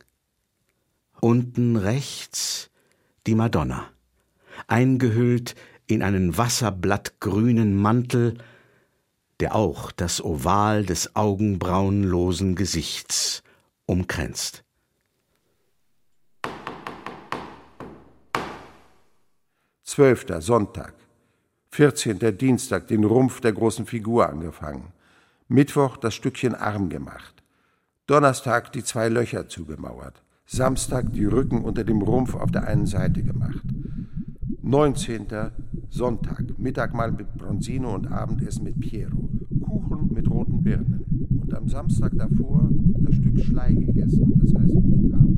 [1.19, 2.72] Unten rechts
[3.27, 3.90] die Madonna,
[4.68, 5.56] eingehüllt
[5.88, 8.38] in einen wasserblattgrünen Mantel,
[9.40, 13.44] der auch das Oval des augenbrauenlosen Gesichts
[13.85, 14.64] umkränzt.
[19.84, 20.94] Zwölfter Sonntag.
[21.69, 24.94] Vierzehnter Dienstag, den Rumpf der großen Figur angefangen.
[25.54, 27.44] Mittwoch das Stückchen Arm gemacht.
[28.08, 30.24] Donnerstag die zwei Löcher zugemauert.
[30.48, 33.64] Samstag die Rücken unter dem Rumpf auf der einen Seite gemacht.
[34.64, 35.28] 19.
[35.92, 39.30] Sonntag, Mittagmahl mit Bronzino und Abendessen mit Piero.
[39.62, 41.30] Kuchen mit roten Birnen.
[41.44, 42.72] Und am Samstag davor
[43.02, 45.33] das Stück Schlei gegessen, das heißt Abend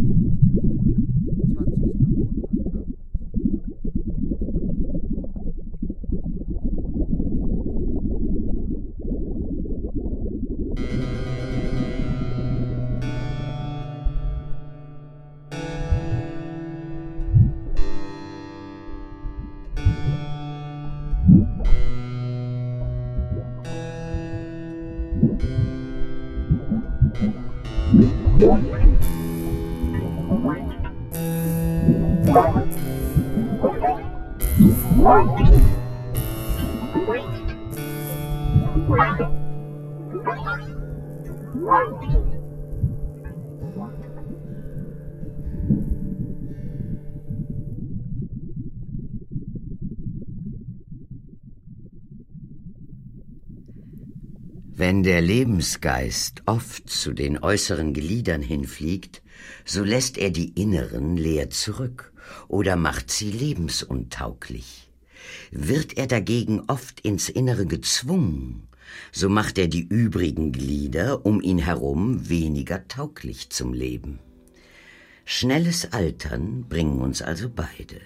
[34.96, 35.75] What?
[54.88, 59.24] Wenn der Lebensgeist oft zu den äußeren Gliedern hinfliegt,
[59.66, 62.14] so lässt er die inneren leer zurück
[62.48, 64.92] oder macht sie lebensuntauglich.
[65.50, 68.68] Wird er dagegen oft ins Innere gezwungen,
[69.12, 74.20] so macht er die übrigen Glieder um ihn herum weniger tauglich zum Leben.
[75.26, 78.02] Schnelles Altern bringen uns also beide.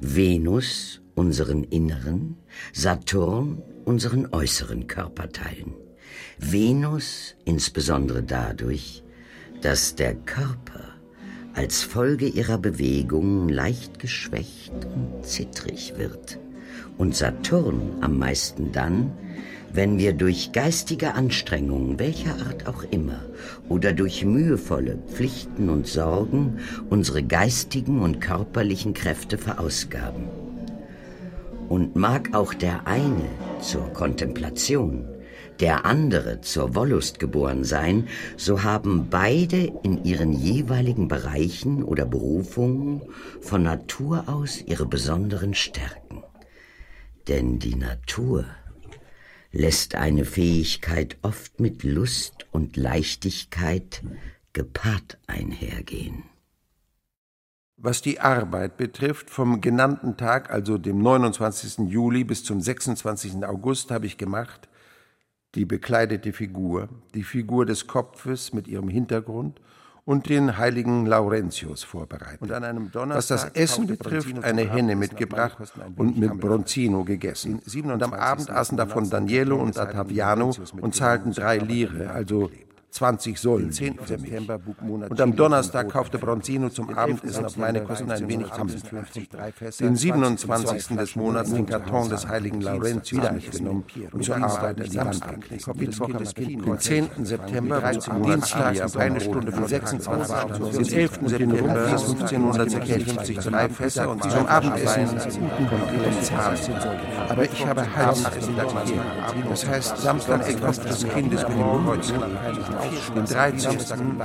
[0.00, 2.36] Venus unseren inneren,
[2.72, 5.83] Saturn unseren äußeren Körperteilen.
[6.38, 9.02] Venus insbesondere dadurch,
[9.62, 10.94] dass der Körper
[11.54, 16.38] als Folge ihrer Bewegungen leicht geschwächt und zittrig wird
[16.98, 19.12] und Saturn am meisten dann,
[19.72, 23.20] wenn wir durch geistige Anstrengungen welcher Art auch immer
[23.68, 26.58] oder durch mühevolle Pflichten und Sorgen
[26.90, 30.28] unsere geistigen und körperlichen Kräfte verausgaben.
[31.68, 33.28] Und mag auch der eine
[33.60, 35.06] zur Kontemplation,
[35.60, 43.02] der andere zur Wollust geboren sein, so haben beide in ihren jeweiligen Bereichen oder Berufungen
[43.40, 46.22] von Natur aus ihre besonderen Stärken.
[47.28, 48.44] Denn die Natur
[49.52, 54.02] lässt eine Fähigkeit oft mit Lust und Leichtigkeit
[54.52, 56.24] gepaart einhergehen.
[57.76, 61.90] Was die Arbeit betrifft, vom genannten Tag, also dem 29.
[61.90, 63.44] Juli bis zum 26.
[63.44, 64.68] August, habe ich gemacht
[65.54, 69.60] die bekleidete Figur, die Figur des Kopfes mit ihrem Hintergrund
[70.04, 72.42] und den heiligen Laurentius vorbereitet.
[72.42, 75.56] Und an einem Was das Essen betrifft, eine Henne mitgebracht
[75.96, 77.62] und mit Bronzino gegessen.
[77.84, 82.50] Und am Abend aßen davon Danielo und Ottaviano und zahlten drei Lire, also
[82.94, 83.70] 20 Soll.
[83.70, 83.98] 10.
[84.06, 84.60] September
[85.08, 88.76] Und am Donnerstag kaufte Bronzino zum Abendessen auf meine Kosten ein wenig Hammel.
[89.80, 90.96] Den 27.
[90.96, 96.66] des Monats den Karton des heiligen Laurentius wieder mitgenommen und zur Arbeit an die geklebt.
[96.66, 97.10] Den 10.
[97.24, 100.34] September und am Dienstag eine Stunde von 26.
[100.70, 101.18] Den 11.
[101.26, 105.08] September 1556 drei Fässer und zum Abendessen
[107.28, 108.54] Aber ich habe Halsessen
[109.50, 112.83] Das heißt, Samstag etwas des Kindes bin ich
[113.14, 113.78] den 13.,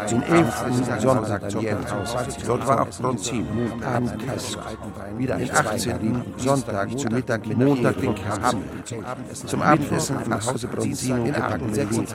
[0.09, 1.01] den 11.
[1.01, 2.15] Sonntag zur Jährhaus.
[2.45, 3.47] Dort war auch Bronzin,
[3.83, 4.59] Abendessen.
[5.19, 6.23] Den 18.
[6.37, 8.87] Sonntag zu Mittag, Montag den Abend.
[9.33, 12.07] Zum Abendessen im Hause Bronzino gebacken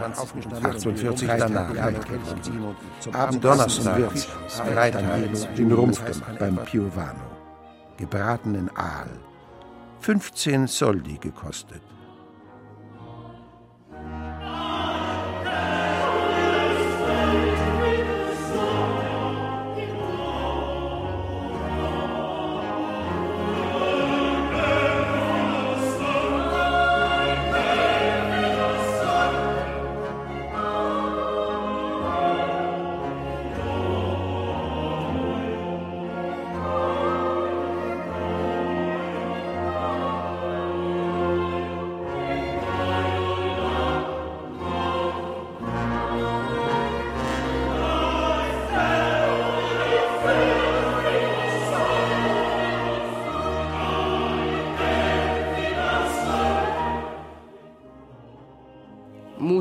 [0.63, 1.71] 48 danach.
[3.13, 4.11] Abend Donnerstag,
[4.49, 5.03] Freitag,
[5.57, 7.21] den Rumpf gemacht beim Piovano.
[7.97, 9.09] Gebratenen Aal.
[10.01, 11.81] 15 Soldi gekostet.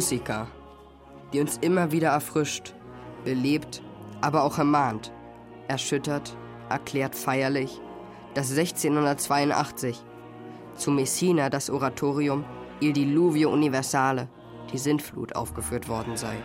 [0.03, 0.47] Musiker,
[1.31, 2.73] die uns immer wieder erfrischt,
[3.23, 3.81] belebt,
[4.19, 5.13] aber auch ermahnt,
[5.69, 6.35] erschüttert,
[6.67, 7.79] erklärt feierlich,
[8.33, 10.03] dass 1682
[10.75, 12.43] zu Messina das Oratorium
[12.81, 14.27] Il Diluvio Universale,
[14.73, 16.35] die Sintflut, aufgeführt worden sei.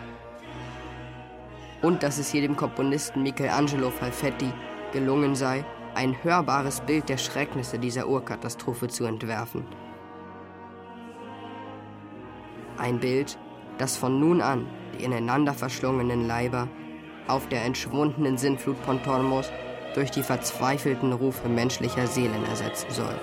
[1.81, 4.53] Und dass es hier dem Komponisten Michelangelo Falfetti
[4.93, 5.65] gelungen sei,
[5.95, 9.65] ein hörbares Bild der Schrecknisse dieser Urkatastrophe zu entwerfen.
[12.77, 13.37] Ein Bild,
[13.79, 16.67] das von nun an die ineinander verschlungenen Leiber
[17.27, 19.51] auf der entschwundenen Sintflut Pontormos
[19.95, 23.19] durch die verzweifelten Rufe menschlicher Seelen ersetzen soll.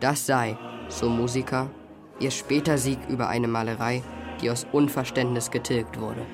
[0.00, 0.58] Das sei,
[0.88, 1.70] so Musiker,
[2.18, 4.02] ihr später Sieg über eine Malerei,
[4.40, 6.26] die aus Unverständnis getilgt wurde.